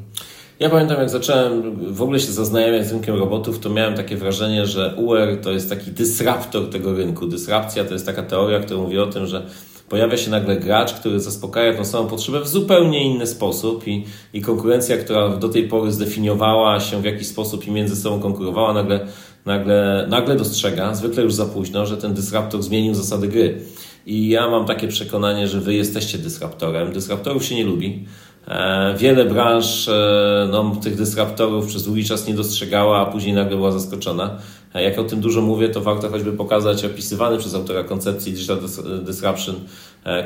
Ja 0.60 0.70
pamiętam, 0.70 0.98
jak 0.98 1.10
zacząłem 1.10 1.76
w 1.94 2.02
ogóle 2.02 2.20
się 2.20 2.32
zaznajamiać 2.32 2.86
z 2.86 2.92
rynkiem 2.92 3.16
robotów, 3.16 3.58
to 3.58 3.70
miałem 3.70 3.94
takie 3.94 4.16
wrażenie, 4.16 4.66
że 4.66 4.94
UR 4.96 5.38
to 5.42 5.50
jest 5.50 5.68
taki 5.70 5.90
dysraptor 5.90 6.70
tego 6.70 6.94
rynku. 6.94 7.26
Dysrapcja 7.26 7.84
to 7.84 7.92
jest 7.92 8.06
taka 8.06 8.22
teoria, 8.22 8.60
która 8.60 8.80
mówi 8.80 8.98
o 8.98 9.06
tym, 9.06 9.26
że 9.26 9.46
pojawia 9.88 10.16
się 10.16 10.30
nagle 10.30 10.56
gracz, 10.56 10.92
który 10.92 11.20
zaspokaja 11.20 11.74
tą 11.74 11.84
samą 11.84 12.08
potrzebę 12.08 12.40
w 12.40 12.48
zupełnie 12.48 13.04
inny 13.04 13.26
sposób 13.26 13.88
i, 13.88 14.04
i 14.34 14.40
konkurencja, 14.40 14.96
która 14.96 15.28
do 15.28 15.48
tej 15.48 15.68
pory 15.68 15.92
zdefiniowała 15.92 16.80
się 16.80 17.02
w 17.02 17.04
jakiś 17.04 17.26
sposób 17.26 17.66
i 17.66 17.70
między 17.70 17.96
sobą 17.96 18.20
konkurowała, 18.20 18.72
nagle, 18.72 19.06
nagle, 19.46 20.06
nagle 20.08 20.36
dostrzega, 20.36 20.94
zwykle 20.94 21.22
już 21.22 21.34
za 21.34 21.46
późno, 21.46 21.86
że 21.86 21.96
ten 21.96 22.14
dysraptor 22.14 22.62
zmienił 22.62 22.94
zasady 22.94 23.28
gry. 23.28 23.62
I 24.06 24.28
ja 24.28 24.48
mam 24.48 24.66
takie 24.66 24.88
przekonanie, 24.88 25.48
że 25.48 25.60
wy 25.60 25.74
jesteście 25.74 26.18
dysraptorem. 26.18 26.92
Dysraptorów 26.92 27.44
się 27.44 27.54
nie 27.54 27.64
lubi. 27.64 28.04
E, 28.48 28.94
wiele 28.98 29.24
branż 29.24 29.88
e, 29.88 30.48
no, 30.52 30.76
tych 30.82 30.96
dysraptorów 30.96 31.66
przez 31.66 31.84
długi 31.84 32.04
czas 32.04 32.28
nie 32.28 32.34
dostrzegała, 32.34 32.98
a 32.98 33.06
później 33.06 33.34
nagle 33.34 33.56
była 33.56 33.72
zaskoczona. 33.72 34.38
E, 34.74 34.82
jak 34.82 34.98
o 34.98 35.04
tym 35.04 35.20
dużo 35.20 35.40
mówię, 35.40 35.68
to 35.68 35.80
warto 35.80 36.08
choćby 36.08 36.32
pokazać 36.32 36.84
opisywany 36.84 37.38
przez 37.38 37.54
autora 37.54 37.84
koncepcji 37.84 38.32
Digital 38.32 38.58
Disruption 39.04 39.54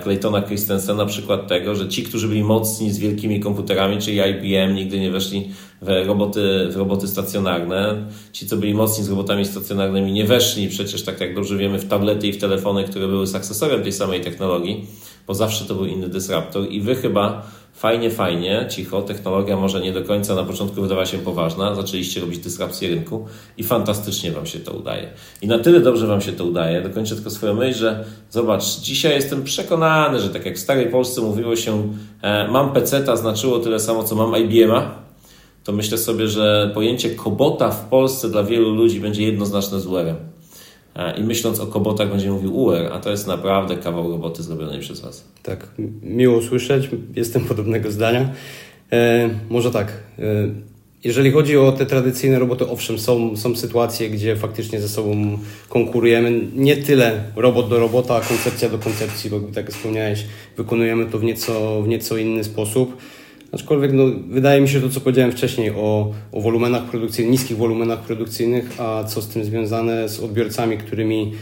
Claytona 0.03 0.43
Christensena 0.43 1.07
przykład 1.07 1.49
tego, 1.49 1.75
że 1.75 1.89
ci, 1.89 2.03
którzy 2.03 2.29
byli 2.29 2.45
mocni 2.45 2.93
z 2.93 2.99
wielkimi 2.99 3.41
komputerami, 3.41 3.99
czyli 3.99 4.17
IBM, 4.17 4.75
nigdy 4.75 5.01
nie 5.01 5.11
weszli 5.11 5.51
w 5.83 5.89
roboty, 6.07 6.69
w 6.71 6.77
roboty 6.77 7.09
stacjonarne. 7.09 8.07
Ci, 8.33 8.47
co 8.47 8.57
byli 8.57 8.75
mocni 8.75 9.05
z 9.05 9.11
robotami 9.11 9.45
stacjonarnymi, 9.45 10.13
nie 10.13 10.25
weszli 10.25 10.69
przecież, 10.69 11.03
tak 11.03 11.21
jak 11.21 11.35
dobrze 11.35 11.57
wiemy, 11.57 11.79
w 11.79 11.89
tablety 11.89 12.27
i 12.27 12.33
w 12.33 12.39
telefony, 12.39 12.85
które 12.85 13.09
były 13.09 13.27
sukcesorem 13.27 13.83
tej 13.83 13.93
samej 13.93 14.21
technologii, 14.21 14.87
bo 15.27 15.35
zawsze 15.35 15.65
to 15.65 15.75
był 15.75 15.87
inny 15.87 16.09
dysraptor 16.09 16.71
i 16.71 16.81
wy 16.81 16.95
chyba 16.95 17.47
fajnie, 17.77 18.11
fajnie, 18.11 18.67
cicho, 18.71 19.03
technologia 19.03 19.57
może 19.57 19.81
nie 19.81 19.93
do 19.93 20.05
końca 20.05 20.35
na 20.35 20.45
początku 20.45 20.83
wydawała 20.83 21.07
się 21.07 21.19
poważna, 21.19 21.75
zaczęliście 21.75 22.21
robić 22.21 22.39
dysrapcję 22.39 22.89
rynku 22.89 23.27
i 23.57 23.65
fantastycznie 23.65 24.33
Wam 24.33 24.47
się 24.47 24.59
to 24.59 24.73
udaje. 24.73 25.09
I 25.43 25.47
na 25.47 25.59
tyle 25.59 25.81
dobrze 25.81 26.07
Wam 26.07 26.21
się 26.21 26.33
to 26.33 26.45
udaje, 26.45 26.83
dokończę 26.83 27.15
tylko 27.15 27.31
swoją 27.31 27.55
myśl, 27.55 27.79
że 27.79 28.05
zobacz, 28.31 28.65
dzisiaj 28.65 29.15
jestem 29.15 29.45
przekonany, 29.45 30.21
że 30.21 30.29
tak 30.29 30.47
jak 30.47 30.57
w 30.57 30.61
starej 30.61 30.91
Polsce 30.91 31.21
mówiło 31.21 31.57
się 31.57 31.93
e, 32.23 32.49
mam 32.49 32.73
PC-ta 32.73 33.17
znaczyło 33.17 33.59
tyle 33.59 33.81
samo, 33.81 34.05
co 34.05 34.15
mam 34.15 34.37
IBM-a, 34.37 34.91
to 35.65 35.73
myślę 35.73 35.99
sobie, 35.99 36.29
że 36.29 36.71
pojęcie 36.75 37.11
kobota 37.11 37.71
w 37.71 37.89
Polsce 37.89 38.29
dla 38.29 38.43
wielu 38.43 38.75
ludzi 38.75 39.01
będzie 39.01 39.23
jednoznaczne 39.23 39.81
z. 39.81 39.87
E, 40.97 41.19
I 41.19 41.23
myśląc 41.23 41.61
o 41.61 41.67
kobotach 41.67 42.11
będzie 42.11 42.31
mówił 42.31 42.57
UR, 42.57 42.93
a 42.93 42.99
to 42.99 43.11
jest 43.11 43.27
naprawdę 43.27 43.77
kawał 43.77 44.11
roboty 44.11 44.43
zrobionej 44.43 44.81
przez 44.81 45.01
Was. 45.01 45.25
Tak, 45.43 45.69
miło 46.03 46.43
słyszeć, 46.43 46.89
jestem 47.17 47.45
podobnego 47.45 47.91
zdania. 47.91 48.31
E, 48.93 49.31
może 49.51 49.71
tak, 49.71 49.93
e, 50.19 50.23
jeżeli 51.05 51.31
chodzi 51.31 51.57
o 51.57 51.73
te 51.73 51.87
tradycyjne 51.87 52.39
roboty, 52.39 52.69
owszem, 52.69 52.99
są, 52.99 53.37
są 53.37 53.57
sytuacje, 53.57 54.11
gdzie 54.11 54.37
faktycznie 54.37 54.81
ze 54.81 54.89
sobą 54.89 55.39
konkurujemy. 55.69 56.41
Nie 56.55 56.77
tyle 56.77 57.23
robot 57.37 57.69
do 57.69 57.79
robota, 57.79 58.17
a 58.17 58.21
koncepcja 58.21 58.69
do 58.69 58.79
koncepcji, 58.79 59.31
bo 59.31 59.41
tak 59.41 59.71
wspomniałeś, 59.71 60.25
wykonujemy 60.57 61.07
to 61.07 61.19
w 61.19 61.25
nieco, 61.25 61.83
w 61.83 61.89
nieco 61.89 62.17
inny 62.17 62.45
sposób. 62.45 62.97
Aczkolwiek 63.53 63.93
no, 63.93 64.05
wydaje 64.29 64.61
mi 64.61 64.69
się 64.69 64.81
to, 64.81 64.89
co 64.89 65.01
powiedziałem 65.01 65.33
wcześniej 65.33 65.71
o, 65.71 66.13
o 66.33 66.41
wolumenach 66.41 66.85
produkcyjnych, 66.85 67.33
niskich 67.33 67.57
wolumenach 67.57 68.01
produkcyjnych, 68.01 68.81
a 68.81 69.05
co 69.05 69.23
z 69.23 69.29
tym 69.29 69.45
związane 69.45 70.09
z 70.09 70.21
odbiorcami, 70.21 70.79
którymi 70.79 71.33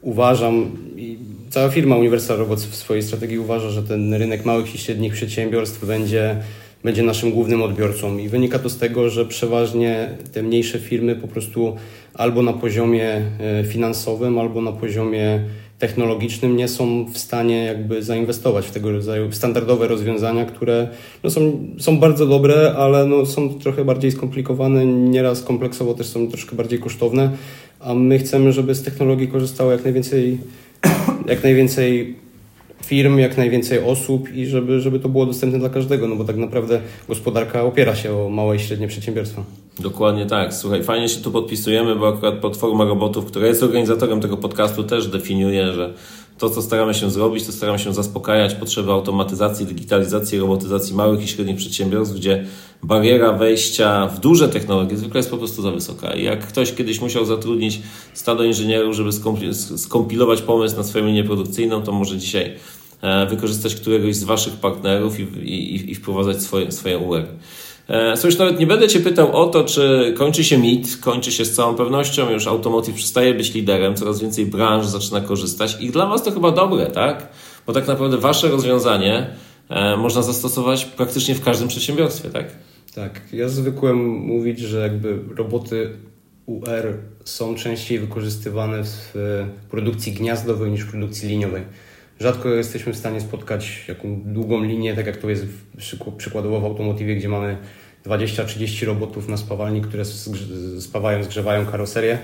uważam 0.00 0.70
i 0.96 1.18
cała 1.50 1.68
firma 1.68 1.96
Universal 1.96 2.38
Robots 2.38 2.64
w 2.64 2.74
swojej 2.74 3.02
strategii 3.02 3.38
uważa, 3.38 3.70
że 3.70 3.82
ten 3.82 4.14
rynek 4.14 4.44
małych 4.44 4.74
i 4.74 4.78
średnich 4.78 5.12
przedsiębiorstw 5.12 5.86
będzie, 5.86 6.36
będzie 6.84 7.02
naszym 7.02 7.30
głównym 7.30 7.62
odbiorcą. 7.62 8.18
I 8.18 8.28
wynika 8.28 8.58
to 8.58 8.70
z 8.70 8.78
tego, 8.78 9.10
że 9.10 9.26
przeważnie 9.26 10.08
te 10.32 10.42
mniejsze 10.42 10.78
firmy 10.78 11.16
po 11.16 11.28
prostu 11.28 11.76
albo 12.14 12.42
na 12.42 12.52
poziomie 12.52 13.22
e, 13.40 13.64
finansowym, 13.64 14.38
albo 14.38 14.60
na 14.60 14.72
poziomie 14.72 15.44
technologicznym 15.82 16.56
nie 16.56 16.68
są 16.68 17.04
w 17.04 17.18
stanie 17.18 17.64
jakby 17.64 18.02
zainwestować 18.02 18.66
w 18.66 18.70
tego 18.70 18.92
rodzaju 18.92 19.32
standardowe 19.32 19.88
rozwiązania, 19.88 20.44
które 20.44 20.88
no 21.22 21.30
są, 21.30 21.68
są 21.78 21.98
bardzo 21.98 22.26
dobre, 22.26 22.74
ale 22.76 23.06
no 23.06 23.26
są 23.26 23.48
trochę 23.48 23.84
bardziej 23.84 24.12
skomplikowane, 24.12 24.86
nieraz 24.86 25.42
kompleksowo 25.42 25.94
też 25.94 26.06
są 26.06 26.28
troszkę 26.28 26.56
bardziej 26.56 26.78
kosztowne, 26.78 27.30
a 27.80 27.94
my 27.94 28.18
chcemy, 28.18 28.52
żeby 28.52 28.74
z 28.74 28.82
technologii 28.82 29.28
korzystało 29.28 29.72
jak 29.72 29.84
najwięcej, 29.84 30.38
jak 31.26 31.44
najwięcej 31.44 32.16
firm, 32.84 33.18
jak 33.18 33.36
najwięcej 33.36 33.78
osób 33.78 34.34
i 34.34 34.46
żeby, 34.46 34.80
żeby 34.80 35.00
to 35.00 35.08
było 35.08 35.26
dostępne 35.26 35.58
dla 35.58 35.68
każdego, 35.68 36.08
no 36.08 36.16
bo 36.16 36.24
tak 36.24 36.36
naprawdę 36.36 36.80
gospodarka 37.08 37.62
opiera 37.62 37.94
się 37.94 38.16
o 38.16 38.28
małe 38.28 38.56
i 38.56 38.58
średnie 38.58 38.88
przedsiębiorstwa. 38.88 39.61
Dokładnie 39.80 40.26
tak. 40.26 40.54
Słuchaj, 40.54 40.84
fajnie 40.84 41.08
się 41.08 41.20
tu 41.20 41.30
podpisujemy, 41.30 41.96
bo 41.96 42.08
akurat 42.08 42.34
Platforma 42.34 42.84
Robotów, 42.84 43.26
która 43.26 43.46
jest 43.46 43.62
organizatorem 43.62 44.20
tego 44.20 44.36
podcastu, 44.36 44.84
też 44.84 45.06
definiuje, 45.06 45.72
że 45.72 45.94
to, 46.38 46.50
co 46.50 46.62
staramy 46.62 46.94
się 46.94 47.10
zrobić, 47.10 47.46
to 47.46 47.52
staramy 47.52 47.78
się 47.78 47.94
zaspokajać 47.94 48.54
potrzeby 48.54 48.92
automatyzacji, 48.92 49.66
digitalizacji, 49.66 50.38
robotyzacji 50.38 50.94
małych 50.94 51.24
i 51.24 51.28
średnich 51.28 51.56
przedsiębiorstw, 51.56 52.16
gdzie 52.16 52.44
bariera 52.82 53.32
wejścia 53.32 54.06
w 54.06 54.20
duże 54.20 54.48
technologie 54.48 54.96
zwykle 54.96 55.18
jest 55.18 55.30
po 55.30 55.38
prostu 55.38 55.62
za 55.62 55.70
wysoka. 55.70 56.16
Jak 56.16 56.46
ktoś 56.46 56.72
kiedyś 56.72 57.00
musiał 57.00 57.24
zatrudnić 57.24 57.80
stado 58.14 58.44
inżynierów, 58.44 58.94
żeby 58.94 59.10
skompilować 59.76 60.42
pomysł 60.42 60.76
na 60.76 60.82
swoją 60.82 61.06
linię 61.06 61.24
produkcyjną, 61.24 61.82
to 61.82 61.92
może 61.92 62.18
dzisiaj 62.18 62.54
e, 63.02 63.26
wykorzystać 63.26 63.74
któregoś 63.74 64.16
z 64.16 64.24
Waszych 64.24 64.54
partnerów 64.54 65.20
i, 65.20 65.22
i, 65.22 65.90
i 65.90 65.94
wprowadzać 65.94 66.42
swoje, 66.42 66.72
swoje 66.72 66.98
UR. 66.98 67.24
E, 67.92 68.16
Słuchaj, 68.16 68.38
nawet 68.38 68.60
nie 68.60 68.66
będę 68.66 68.88
Cię 68.88 69.00
pytał 69.00 69.36
o 69.36 69.46
to, 69.46 69.64
czy 69.64 70.14
kończy 70.16 70.44
się 70.44 70.58
MIT, 70.58 70.96
kończy 70.96 71.32
się 71.32 71.44
z 71.44 71.54
całą 71.54 71.74
pewnością, 71.74 72.30
już 72.30 72.46
automotive 72.46 72.94
przestaje 72.94 73.34
być 73.34 73.54
liderem, 73.54 73.94
coraz 73.94 74.20
więcej 74.20 74.46
branż 74.46 74.86
zaczyna 74.86 75.20
korzystać 75.20 75.76
i 75.80 75.90
dla 75.90 76.06
Was 76.06 76.22
to 76.22 76.30
chyba 76.30 76.50
dobre, 76.50 76.86
tak? 76.86 77.28
Bo 77.66 77.72
tak 77.72 77.86
naprawdę 77.86 78.18
Wasze 78.18 78.48
rozwiązanie 78.48 79.26
e, 79.68 79.96
można 79.96 80.22
zastosować 80.22 80.84
praktycznie 80.84 81.34
w 81.34 81.44
każdym 81.44 81.68
przedsiębiorstwie, 81.68 82.30
tak? 82.30 82.46
Tak, 82.94 83.20
ja 83.32 83.48
zwykłem 83.48 83.96
mówić, 84.06 84.58
że 84.58 84.78
jakby 84.78 85.18
roboty 85.36 85.90
UR 86.46 86.98
są 87.24 87.54
częściej 87.54 87.98
wykorzystywane 87.98 88.84
w 88.84 89.14
produkcji 89.70 90.12
gniazdowej 90.12 90.70
niż 90.70 90.82
w 90.82 90.90
produkcji 90.90 91.28
liniowej. 91.28 91.62
Rzadko 92.20 92.48
jesteśmy 92.48 92.92
w 92.92 92.96
stanie 92.96 93.20
spotkać 93.20 93.84
jaką 93.88 94.20
długą 94.24 94.62
linię, 94.62 94.94
tak 94.94 95.06
jak 95.06 95.16
to 95.16 95.30
jest 95.30 95.46
przykładowo 96.16 96.60
w 96.60 96.64
automotywie, 96.64 97.16
gdzie 97.16 97.28
mamy 97.28 97.56
20-30 98.06 98.86
robotów 98.86 99.28
na 99.28 99.36
spawalni, 99.36 99.80
które 99.80 100.04
spawają, 100.80 101.24
zgrzewają 101.24 101.66
karoserię. 101.66 102.18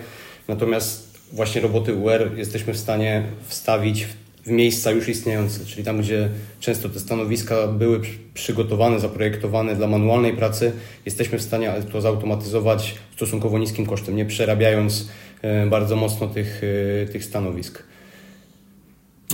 Natomiast 0.49 1.19
właśnie 1.33 1.61
roboty 1.61 1.95
UR 1.95 2.37
jesteśmy 2.37 2.75
w 2.75 2.79
stanie 2.79 3.23
wstawić 3.49 4.07
w 4.49 4.51
miejsca 4.51 4.91
już 4.91 5.09
istniejące, 5.09 5.67
czyli 5.67 5.85
tam, 5.85 5.99
gdzie 5.99 6.29
często 6.61 6.89
te 6.89 7.01
stanowiska 7.01 7.67
były 7.67 8.01
przygotowane, 8.35 9.01
zaprojektowane 9.01 9.77
dla 9.77 9.87
manualnej 9.87 10.33
pracy, 10.33 10.73
jesteśmy 11.07 11.39
w 11.39 11.43
stanie 11.43 11.73
to 11.93 12.01
zautomatyzować 12.01 12.95
stosunkowo 13.17 13.59
niskim 13.59 13.87
kosztem, 13.87 14.17
nie 14.17 14.25
przerabiając 14.25 15.09
e, 15.43 15.67
bardzo 15.67 15.97
mocno 15.97 16.27
tych, 16.27 16.63
e, 17.03 17.07
tych 17.07 17.25
stanowisk. 17.25 17.83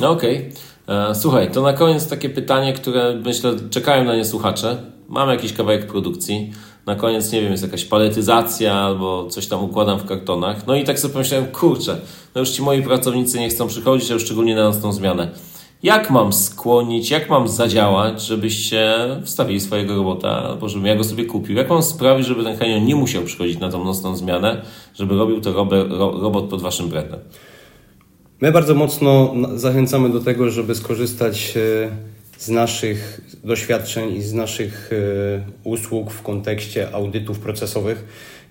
No 0.01 0.11
okej. 0.11 0.51
Okay. 0.87 1.11
E, 1.11 1.15
słuchaj, 1.15 1.51
to 1.51 1.63
na 1.63 1.73
koniec 1.73 2.09
takie 2.09 2.31
pytanie, 2.31 2.73
które 2.73 3.21
myślę 3.25 3.57
czekają 3.71 4.05
na 4.05 4.17
nie 4.17 4.25
słuchacze. 4.25 4.94
Mam 5.09 5.29
jakiś 5.29 5.53
kawałek 5.53 5.87
produkcji. 5.87 6.53
Na 6.87 6.95
koniec, 6.95 7.33
nie 7.33 7.41
wiem, 7.41 7.51
jest 7.51 7.63
jakaś 7.63 7.85
paletyzacja 7.85 8.75
albo 8.75 9.27
coś 9.29 9.47
tam 9.47 9.65
układam 9.65 9.99
w 9.99 10.05
kartonach. 10.05 10.67
No 10.67 10.75
i 10.75 10.85
tak 10.85 10.99
sobie 10.99 11.13
pomyślałem, 11.13 11.47
kurczę, 11.47 12.01
no 12.35 12.41
już 12.41 12.51
ci 12.51 12.63
moi 12.63 12.83
pracownicy 12.83 13.41
nie 13.41 13.49
chcą 13.49 13.69
przychodzić, 13.69 14.11
a 14.11 14.15
już 14.15 14.23
szczególnie 14.23 14.55
na 14.55 14.65
następną 14.65 14.93
zmianę. 14.93 15.29
Jak 15.83 16.11
mam 16.11 16.33
skłonić, 16.33 17.11
jak 17.11 17.31
mam 17.31 17.49
zadziałać, 17.49 18.23
żebyście 18.23 18.95
wstawili 19.25 19.61
swojego 19.61 19.95
robota, 19.95 20.43
albo 20.43 20.69
żebym 20.69 20.87
ja 20.87 20.97
go 20.97 21.05
sobie 21.05 21.25
kupił? 21.25 21.57
Jak 21.57 21.71
mam 21.71 21.83
sprawić, 21.83 22.27
żeby 22.27 22.45
ten 22.45 22.57
Henion 22.57 22.85
nie 22.85 22.97
musiał 22.97 23.23
przychodzić 23.23 23.59
na 23.59 23.71
tą 23.71 23.85
nocną 23.85 24.17
zmianę, 24.17 24.63
żeby 24.95 25.15
robił 25.15 25.41
to 25.41 25.53
robot 26.23 26.45
pod 26.45 26.63
waszym 26.63 26.89
brandem? 26.89 27.21
My 28.41 28.53
bardzo 28.53 28.75
mocno 28.75 29.35
zachęcamy 29.55 30.09
do 30.09 30.21
tego, 30.21 30.51
żeby 30.51 30.75
skorzystać 30.75 31.55
e, 31.57 32.14
z 32.39 32.49
naszych 32.49 33.21
doświadczeń 33.45 34.17
i 34.17 34.23
z 34.23 34.33
naszych 34.33 34.91
e, 34.93 35.69
usług 35.69 36.11
w 36.11 36.23
kontekście 36.23 36.91
audytów 36.93 37.39
procesowych. 37.39 38.05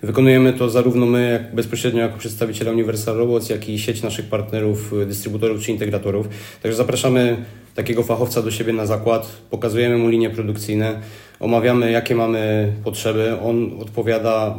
Wykonujemy 0.03 0.53
to 0.53 0.69
zarówno 0.69 1.05
my, 1.05 1.29
jak 1.31 1.55
bezpośrednio 1.55 2.01
jako 2.01 2.17
przedstawiciele 2.17 2.71
Universal 2.71 3.17
Robots, 3.17 3.49
jak 3.49 3.69
i 3.69 3.79
sieć 3.79 4.01
naszych 4.01 4.25
partnerów, 4.25 4.93
e, 5.01 5.05
dystrybutorów 5.05 5.63
czy 5.63 5.71
integratorów. 5.71 6.27
Także 6.61 6.77
zapraszamy 6.77 7.37
takiego 7.75 8.03
fachowca 8.03 8.41
do 8.41 8.51
siebie 8.51 8.73
na 8.73 8.85
zakład, 8.85 9.27
pokazujemy 9.49 9.97
mu 9.97 10.09
linie 10.09 10.29
produkcyjne, 10.29 11.01
omawiamy 11.39 11.91
jakie 11.91 12.15
mamy 12.15 12.73
potrzeby. 12.83 13.39
On 13.43 13.81
odpowiada 13.81 14.57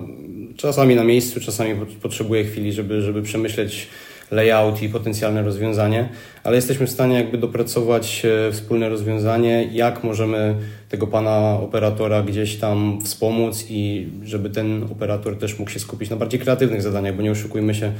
czasami 0.56 0.94
na 0.94 1.04
miejscu, 1.04 1.40
czasami 1.40 1.74
potrzebuje 2.02 2.44
chwili, 2.44 2.72
żeby, 2.72 3.02
żeby 3.02 3.22
przemyśleć 3.22 3.88
layout 4.35 4.83
i 4.83 4.88
potencjalne 4.88 5.42
rozwiązanie, 5.42 6.09
ale 6.44 6.57
jesteśmy 6.57 6.87
w 6.87 6.90
stanie 6.90 7.14
jakby 7.14 7.38
dopracować 7.38 8.23
e, 8.25 8.53
wspólne 8.53 8.88
rozwiązanie, 8.88 9.68
jak 9.73 10.05
możemy 10.05 10.55
tego 10.88 11.07
pana 11.07 11.59
operatora 11.62 12.23
gdzieś 12.23 12.57
tam 12.57 12.99
wspomóc 13.05 13.66
i 13.70 14.09
żeby 14.23 14.51
ten 14.51 14.83
operator 14.92 15.38
też 15.38 15.59
mógł 15.59 15.70
się 15.70 15.81
skupić 15.81 16.11
na 16.11 16.16
bardziej 16.16 16.40
kreatywnych 16.40 16.83
zadaniach, 16.83 17.16
bo 17.16 17.23
nie 17.23 17.31
oszukujmy 17.31 17.75
się, 17.75 17.92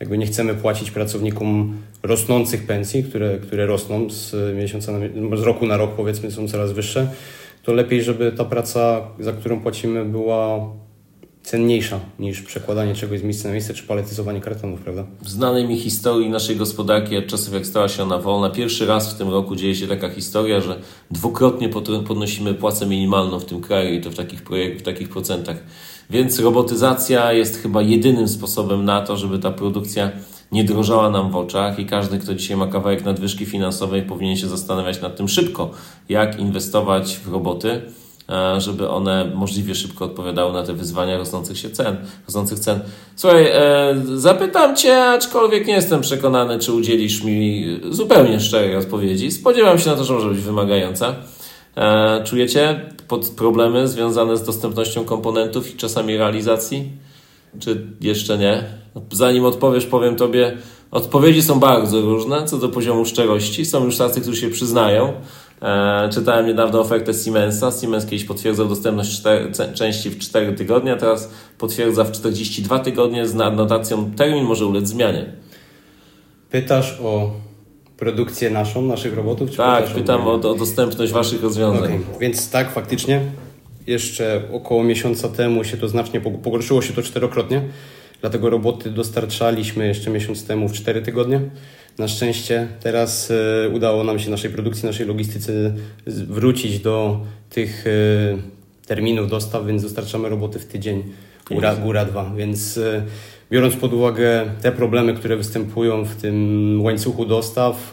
jakby 0.00 0.18
nie 0.18 0.26
chcemy 0.26 0.54
płacić 0.54 0.90
pracownikom 0.90 1.76
rosnących 2.02 2.66
pensji, 2.66 3.04
które, 3.04 3.38
które 3.38 3.66
rosną 3.66 4.10
z 4.10 4.34
miesiąca 4.56 4.92
na, 4.92 5.36
z 5.36 5.42
roku 5.42 5.66
na 5.66 5.76
rok 5.76 5.90
powiedzmy 5.96 6.30
są 6.30 6.48
coraz 6.48 6.72
wyższe, 6.72 7.08
to 7.62 7.72
lepiej, 7.72 8.02
żeby 8.02 8.32
ta 8.32 8.44
praca, 8.44 9.00
za 9.18 9.32
którą 9.32 9.60
płacimy 9.60 10.04
była 10.04 10.70
cenniejsza 11.42 12.00
niż 12.18 12.42
przekładanie 12.42 12.94
czegoś 12.94 13.20
z 13.20 13.22
miejsca 13.22 13.48
na 13.48 13.52
miejsce 13.52 13.74
czy 13.74 13.82
paletyzowanie 13.82 14.40
kartonów, 14.40 14.80
prawda? 14.80 15.04
W 15.22 15.28
znanej 15.28 15.68
mi 15.68 15.78
historii 15.78 16.30
naszej 16.30 16.56
gospodarki 16.56 17.16
od 17.16 17.26
czasów 17.26 17.54
jak 17.54 17.66
stała 17.66 17.88
się 17.88 18.02
ona 18.02 18.18
wolna, 18.18 18.50
pierwszy 18.50 18.86
raz 18.86 19.14
w 19.14 19.18
tym 19.18 19.28
roku 19.28 19.56
dzieje 19.56 19.74
się 19.74 19.86
taka 19.86 20.08
historia, 20.08 20.60
że 20.60 20.80
dwukrotnie 21.10 21.68
podnosimy 22.06 22.54
płacę 22.54 22.86
minimalną 22.86 23.40
w 23.40 23.44
tym 23.44 23.60
kraju 23.60 23.94
i 23.94 24.00
to 24.00 24.10
w 24.10 24.14
takich, 24.14 24.42
projekt, 24.42 24.80
w 24.80 24.82
takich 24.82 25.08
procentach. 25.08 25.56
Więc 26.10 26.38
robotyzacja 26.38 27.32
jest 27.32 27.62
chyba 27.62 27.82
jedynym 27.82 28.28
sposobem 28.28 28.84
na 28.84 29.00
to, 29.00 29.16
żeby 29.16 29.38
ta 29.38 29.50
produkcja 29.50 30.10
nie 30.52 30.64
drożała 30.64 31.10
nam 31.10 31.30
w 31.30 31.36
oczach 31.36 31.78
i 31.78 31.86
każdy, 31.86 32.18
kto 32.18 32.34
dzisiaj 32.34 32.56
ma 32.56 32.66
kawałek 32.66 33.04
nadwyżki 33.04 33.46
finansowej, 33.46 34.02
powinien 34.02 34.36
się 34.36 34.48
zastanawiać 34.48 35.00
nad 35.00 35.16
tym 35.16 35.28
szybko, 35.28 35.70
jak 36.08 36.38
inwestować 36.38 37.16
w 37.16 37.32
roboty 37.32 37.82
żeby 38.58 38.88
one 38.88 39.32
możliwie 39.34 39.74
szybko 39.74 40.04
odpowiadały 40.04 40.52
na 40.52 40.62
te 40.62 40.72
wyzwania 40.72 41.18
rosnących 41.18 41.58
się 41.58 41.70
cen, 41.70 41.96
rosnących 42.26 42.58
cen. 42.58 42.80
Słuchaj, 43.16 43.46
e, 43.46 43.94
zapytam 44.14 44.76
Cię, 44.76 45.04
aczkolwiek 45.04 45.66
nie 45.66 45.74
jestem 45.74 46.00
przekonany, 46.00 46.58
czy 46.58 46.72
udzielisz 46.72 47.22
mi 47.22 47.66
zupełnie 47.90 48.40
szczerej 48.40 48.76
odpowiedzi. 48.76 49.30
Spodziewam 49.30 49.78
się 49.78 49.90
na 49.90 49.96
to, 49.96 50.04
że 50.04 50.14
może 50.14 50.28
być 50.28 50.40
wymagająca. 50.40 51.14
E, 51.76 52.24
czujecie 52.24 52.80
problemy 53.36 53.88
związane 53.88 54.36
z 54.36 54.42
dostępnością 54.42 55.04
komponentów 55.04 55.74
i 55.74 55.76
czasami 55.76 56.16
realizacji? 56.16 56.92
Czy 57.60 57.86
jeszcze 58.00 58.38
nie? 58.38 58.64
Zanim 59.12 59.44
odpowiesz, 59.44 59.86
powiem 59.86 60.16
Tobie, 60.16 60.56
odpowiedzi 60.90 61.42
są 61.42 61.60
bardzo 61.60 62.00
różne 62.00 62.44
co 62.44 62.58
do 62.58 62.68
poziomu 62.68 63.04
szczerości. 63.04 63.66
Są 63.66 63.84
już 63.84 63.96
tacy, 63.96 64.20
którzy 64.20 64.40
się 64.40 64.50
przyznają, 64.50 65.12
E, 65.12 65.49
czytałem 66.10 66.46
niedawno 66.46 66.80
ofertę 66.80 67.14
Siemensa. 67.14 67.70
Siemens 67.80 68.04
kiedyś 68.04 68.24
potwierdzał 68.24 68.68
dostępność 68.68 69.20
4, 69.20 69.52
części 69.74 70.10
w 70.10 70.18
4 70.18 70.52
tygodnie, 70.52 70.92
a 70.92 70.96
teraz 70.96 71.30
potwierdza 71.58 72.04
w 72.04 72.12
42 72.12 72.78
tygodnie 72.78 73.26
z 73.26 73.40
adnotacją 73.40 74.10
termin 74.16 74.44
może 74.44 74.66
ulec 74.66 74.88
zmianie. 74.88 75.32
Pytasz 76.50 77.00
o 77.00 77.30
produkcję 77.96 78.50
naszą, 78.50 78.82
naszych 78.82 79.14
robotów? 79.14 79.56
Tak, 79.56 79.86
pytam 79.86 80.26
o, 80.26 80.32
o, 80.32 80.54
dostępność 80.54 81.12
Waszych 81.12 81.42
rozwiązań. 81.42 81.84
Okay. 81.84 82.18
Więc 82.20 82.50
tak, 82.50 82.72
faktycznie. 82.72 83.20
Jeszcze 83.86 84.42
około 84.52 84.84
miesiąca 84.84 85.28
temu 85.28 85.64
się 85.64 85.76
to 85.76 85.88
znacznie 85.88 86.20
pogorszyło 86.20 86.82
się 86.82 86.92
to 86.92 87.02
czterokrotnie. 87.02 87.62
Dlatego 88.20 88.50
roboty 88.50 88.90
dostarczaliśmy 88.90 89.86
jeszcze 89.86 90.10
miesiąc 90.10 90.46
temu 90.46 90.68
w 90.68 90.72
4 90.72 91.02
tygodnie. 91.02 91.40
Na 91.98 92.08
szczęście 92.08 92.68
teraz 92.82 93.30
e, 93.30 93.68
udało 93.68 94.04
nam 94.04 94.18
się 94.18 94.30
naszej 94.30 94.50
produkcji, 94.50 94.86
naszej 94.86 95.06
logistyce 95.06 95.52
wrócić 96.06 96.78
do 96.78 97.20
tych 97.50 97.86
e, 97.86 97.90
terminów 98.86 99.30
dostaw, 99.30 99.66
więc 99.66 99.82
dostarczamy 99.82 100.28
roboty 100.28 100.58
w 100.58 100.64
tydzień, 100.64 101.02
góra, 101.50 101.76
góra 101.76 102.04
dwa. 102.04 102.32
Więc 102.36 102.78
e, 102.78 103.02
biorąc 103.50 103.76
pod 103.76 103.92
uwagę 103.92 104.44
te 104.62 104.72
problemy, 104.72 105.14
które 105.14 105.36
występują 105.36 106.04
w 106.04 106.16
tym 106.16 106.80
łańcuchu 106.82 107.26
dostaw, 107.26 107.92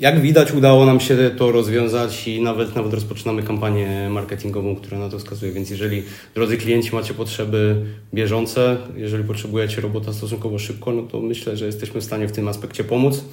jak 0.00 0.20
widać, 0.20 0.52
udało 0.52 0.86
nam 0.86 1.00
się 1.00 1.30
to 1.36 1.52
rozwiązać 1.52 2.28
i 2.28 2.42
nawet, 2.42 2.76
nawet 2.76 2.94
rozpoczynamy 2.94 3.42
kampanię 3.42 4.08
marketingową, 4.10 4.76
która 4.76 4.98
na 4.98 5.08
to 5.08 5.18
wskazuje. 5.18 5.52
Więc 5.52 5.70
jeżeli, 5.70 6.02
drodzy 6.34 6.56
klienci, 6.56 6.94
macie 6.94 7.14
potrzeby 7.14 7.76
bieżące, 8.14 8.76
jeżeli 8.96 9.24
potrzebujecie 9.24 9.80
robota 9.80 10.12
stosunkowo 10.12 10.58
szybko, 10.58 10.92
no 10.92 11.02
to 11.02 11.20
myślę, 11.20 11.56
że 11.56 11.66
jesteśmy 11.66 12.00
w 12.00 12.04
stanie 12.04 12.28
w 12.28 12.32
tym 12.32 12.48
aspekcie 12.48 12.84
pomóc. 12.84 13.24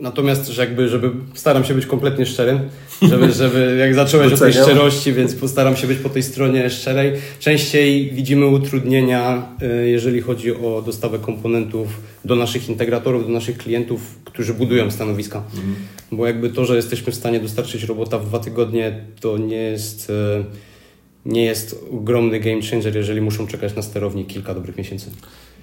Natomiast, 0.00 0.48
że 0.48 0.62
jakby, 0.62 0.88
żeby 0.88 1.10
staram 1.34 1.64
się 1.64 1.74
być 1.74 1.86
kompletnie 1.86 2.26
szczery, 2.26 2.60
żeby, 3.02 3.32
żeby 3.42 3.76
jak 3.80 3.94
zacząłeś 3.94 4.32
od 4.32 4.38
tej 4.38 4.52
szczerości, 4.52 5.12
więc 5.12 5.34
postaram 5.34 5.76
się 5.76 5.86
być 5.86 5.98
po 5.98 6.08
tej 6.08 6.22
stronie 6.22 6.70
szczerej. 6.70 7.12
Częściej 7.38 8.10
widzimy 8.10 8.46
utrudnienia, 8.46 9.48
e, 9.62 9.88
jeżeli 9.88 10.20
chodzi 10.20 10.54
o 10.54 10.82
dostawę 10.86 11.18
komponentów 11.18 11.88
do 12.24 12.36
naszych 12.36 12.68
integratorów, 12.68 13.26
do 13.26 13.32
naszych 13.32 13.58
klientów, 13.58 14.00
którzy 14.24 14.54
budują 14.54 14.90
stanowiska. 14.90 15.42
Mhm. 15.54 15.74
Bo 16.12 16.26
jakby 16.26 16.50
to, 16.50 16.64
że 16.64 16.76
jesteśmy 16.76 17.12
w 17.12 17.16
stanie 17.16 17.40
dostarczyć 17.40 17.84
robota 17.84 18.18
w 18.18 18.26
dwa 18.26 18.38
tygodnie, 18.38 19.04
to 19.20 19.38
nie 19.38 19.56
jest, 19.56 20.10
e, 20.10 20.44
nie 21.26 21.44
jest 21.44 21.84
ogromny 21.92 22.40
game 22.40 22.62
changer, 22.62 22.96
jeżeli 22.96 23.20
muszą 23.20 23.46
czekać 23.46 23.74
na 23.74 23.82
sterownik 23.82 24.26
kilka 24.26 24.54
dobrych 24.54 24.76
miesięcy. 24.76 25.10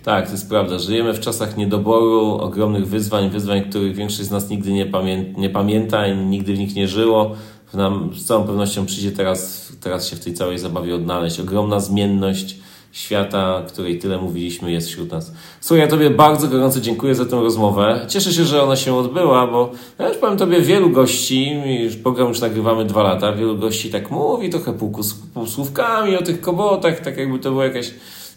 Tak, 0.06 0.26
to 0.26 0.32
jest 0.32 0.50
prawda. 0.50 0.80
Żyjemy 0.80 1.14
w 1.14 1.20
czasach 1.20 1.58
niedoboru, 1.58 2.38
ogromnych 2.38 2.88
wyzwań, 2.88 3.30
wyzwań, 3.30 3.62
których 3.70 3.96
większość 3.96 4.28
z 4.28 4.32
nas 4.32 4.50
nigdy 4.50 4.74
nie, 4.74 4.86
pamię 4.86 5.34
nie 5.38 5.50
pamięta 5.50 6.08
i 6.08 6.18
nigdy 6.18 6.54
w 6.54 6.60
nich 6.60 6.76
nie 6.76 6.88
żyło. 6.88 7.32
Nam 7.74 8.10
z 8.14 8.26
całą 8.26 8.44
pewnością 8.44 8.86
przyjdzie 8.86 9.12
teraz, 9.12 9.72
teraz 9.82 10.08
się 10.08 10.16
w 10.16 10.20
tej 10.20 10.34
całej 10.34 10.60
zabawie 10.60 10.96
odnaleźć. 10.96 11.40
Ogromna 11.40 11.80
zmienność 11.80 12.58
świata, 12.92 13.64
której 13.68 14.00
tyle 14.00 14.18
mówiliśmy, 14.18 14.72
jest 14.72 14.88
wśród 14.88 15.12
nas. 15.12 15.34
Słuchaj, 15.62 15.80
ja 15.80 15.88
Tobie 15.88 16.10
bardzo 16.10 16.48
gorąco 16.48 16.82
dziękuję 16.82 17.16
za 17.16 17.26
tę 17.26 17.36
rozmowę. 17.36 18.06
Cieszę 18.10 18.34
się, 18.34 18.44
że 18.44 18.64
ona 18.64 18.76
się 18.76 18.96
odbyła, 18.96 19.48
bo 19.48 19.72
ja 20.00 20.08
już 20.08 20.18
powiem 20.18 20.38
Tobie, 20.38 20.62
wielu 20.62 20.90
gości, 20.90 21.52
program 22.04 22.28
już 22.28 22.40
nagrywamy 22.40 22.86
dwa 22.86 23.04
lata, 23.04 23.34
wielu 23.34 23.58
gości 23.58 23.90
tak 23.90 24.12
mówi 24.12 24.50
trochę 24.50 24.74
półsłówkami 25.34 26.16
o 26.16 26.22
tych 26.22 26.42
kobotach, 26.42 27.00
tak 27.00 27.18
jakby 27.18 27.40
to 27.40 27.52
była 27.52 27.66
jakaś 27.66 27.92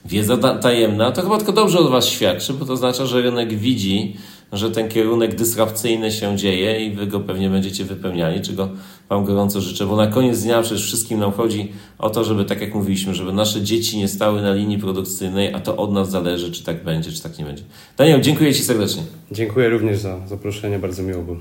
wiedza 0.08 0.36
tajemna, 0.36 1.12
to 1.12 1.22
chyba 1.22 1.36
tylko 1.36 1.52
dobrze 1.52 1.78
od 1.78 1.90
Was 1.90 2.06
świadczy, 2.06 2.54
bo 2.54 2.64
to 2.64 2.72
oznacza, 2.72 3.06
że 3.06 3.22
rynek 3.22 3.54
widzi, 3.54 4.16
że 4.52 4.70
ten 4.70 4.88
kierunek 4.88 5.34
dysrupcyjny 5.34 6.12
się 6.12 6.36
dzieje 6.36 6.86
i 6.86 6.90
Wy 6.90 7.06
go 7.06 7.20
pewnie 7.20 7.50
będziecie 7.50 7.84
wypełniali, 7.84 8.40
czego 8.40 8.68
Wam 9.08 9.24
gorąco 9.24 9.60
życzę, 9.60 9.86
bo 9.86 9.96
na 9.96 10.06
koniec 10.06 10.42
dnia 10.42 10.62
przecież 10.62 10.86
wszystkim 10.86 11.20
nam 11.20 11.32
chodzi 11.32 11.72
o 11.98 12.10
to, 12.10 12.24
żeby, 12.24 12.44
tak 12.44 12.60
jak 12.60 12.74
mówiliśmy, 12.74 13.14
żeby 13.14 13.32
nasze 13.32 13.62
dzieci 13.62 13.98
nie 13.98 14.08
stały 14.08 14.42
na 14.42 14.54
linii 14.54 14.78
produkcyjnej, 14.78 15.54
a 15.54 15.60
to 15.60 15.76
od 15.76 15.92
nas 15.92 16.10
zależy, 16.10 16.52
czy 16.52 16.64
tak 16.64 16.84
będzie, 16.84 17.12
czy 17.12 17.22
tak 17.22 17.38
nie 17.38 17.44
będzie. 17.44 17.62
Daniel, 17.96 18.20
dziękuję 18.20 18.54
Ci 18.54 18.62
serdecznie. 18.62 19.02
Dziękuję 19.32 19.68
również 19.68 19.98
za 19.98 20.26
zaproszenie, 20.26 20.78
bardzo 20.78 21.02
miło 21.02 21.22
było. 21.22 21.36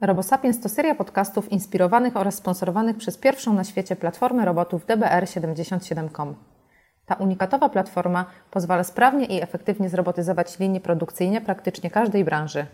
RoboSapiens 0.00 0.60
to 0.60 0.68
seria 0.68 0.94
podcastów 0.94 1.52
inspirowanych 1.52 2.16
oraz 2.16 2.34
sponsorowanych 2.34 2.96
przez 2.96 3.18
pierwszą 3.18 3.54
na 3.54 3.64
świecie 3.64 3.96
platformę 3.96 4.44
robotów 4.44 4.86
DBR77.com. 4.86 6.34
Ta 7.06 7.14
unikatowa 7.14 7.68
platforma 7.68 8.24
pozwala 8.50 8.84
sprawnie 8.84 9.26
i 9.26 9.42
efektywnie 9.42 9.88
zrobotyzować 9.88 10.58
linie 10.58 10.80
produkcyjne 10.80 11.40
praktycznie 11.40 11.90
każdej 11.90 12.24
branży. 12.24 12.66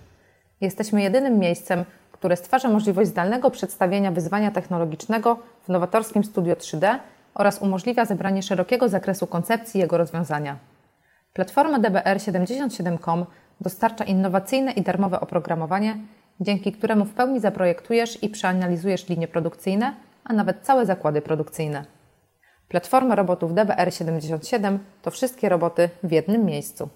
Jesteśmy 0.60 1.02
jedynym 1.02 1.38
miejscem, 1.38 1.84
które 2.12 2.36
stwarza 2.36 2.68
możliwość 2.68 3.10
zdalnego 3.10 3.50
przedstawienia 3.50 4.10
wyzwania 4.10 4.50
technologicznego 4.50 5.38
w 5.64 5.68
nowatorskim 5.68 6.24
studio 6.24 6.54
3D 6.54 6.98
oraz 7.34 7.62
umożliwia 7.62 8.04
zebranie 8.04 8.42
szerokiego 8.42 8.88
zakresu 8.88 9.26
koncepcji 9.26 9.80
jego 9.80 9.98
rozwiązania. 9.98 10.56
Platforma 11.32 11.78
DBR77.com 11.78 13.24
dostarcza 13.60 14.04
innowacyjne 14.04 14.72
i 14.72 14.82
darmowe 14.82 15.20
oprogramowanie, 15.20 15.96
dzięki 16.40 16.72
któremu 16.72 17.04
w 17.04 17.14
pełni 17.14 17.40
zaprojektujesz 17.40 18.22
i 18.22 18.28
przeanalizujesz 18.28 19.08
linie 19.08 19.28
produkcyjne, 19.28 19.94
a 20.24 20.32
nawet 20.32 20.60
całe 20.62 20.86
zakłady 20.86 21.22
produkcyjne. 21.22 21.84
Platforma 22.72 23.14
robotów 23.14 23.52
DBR77 23.52 24.78
to 25.02 25.10
wszystkie 25.10 25.48
roboty 25.48 25.90
w 26.02 26.12
jednym 26.12 26.44
miejscu. 26.44 26.88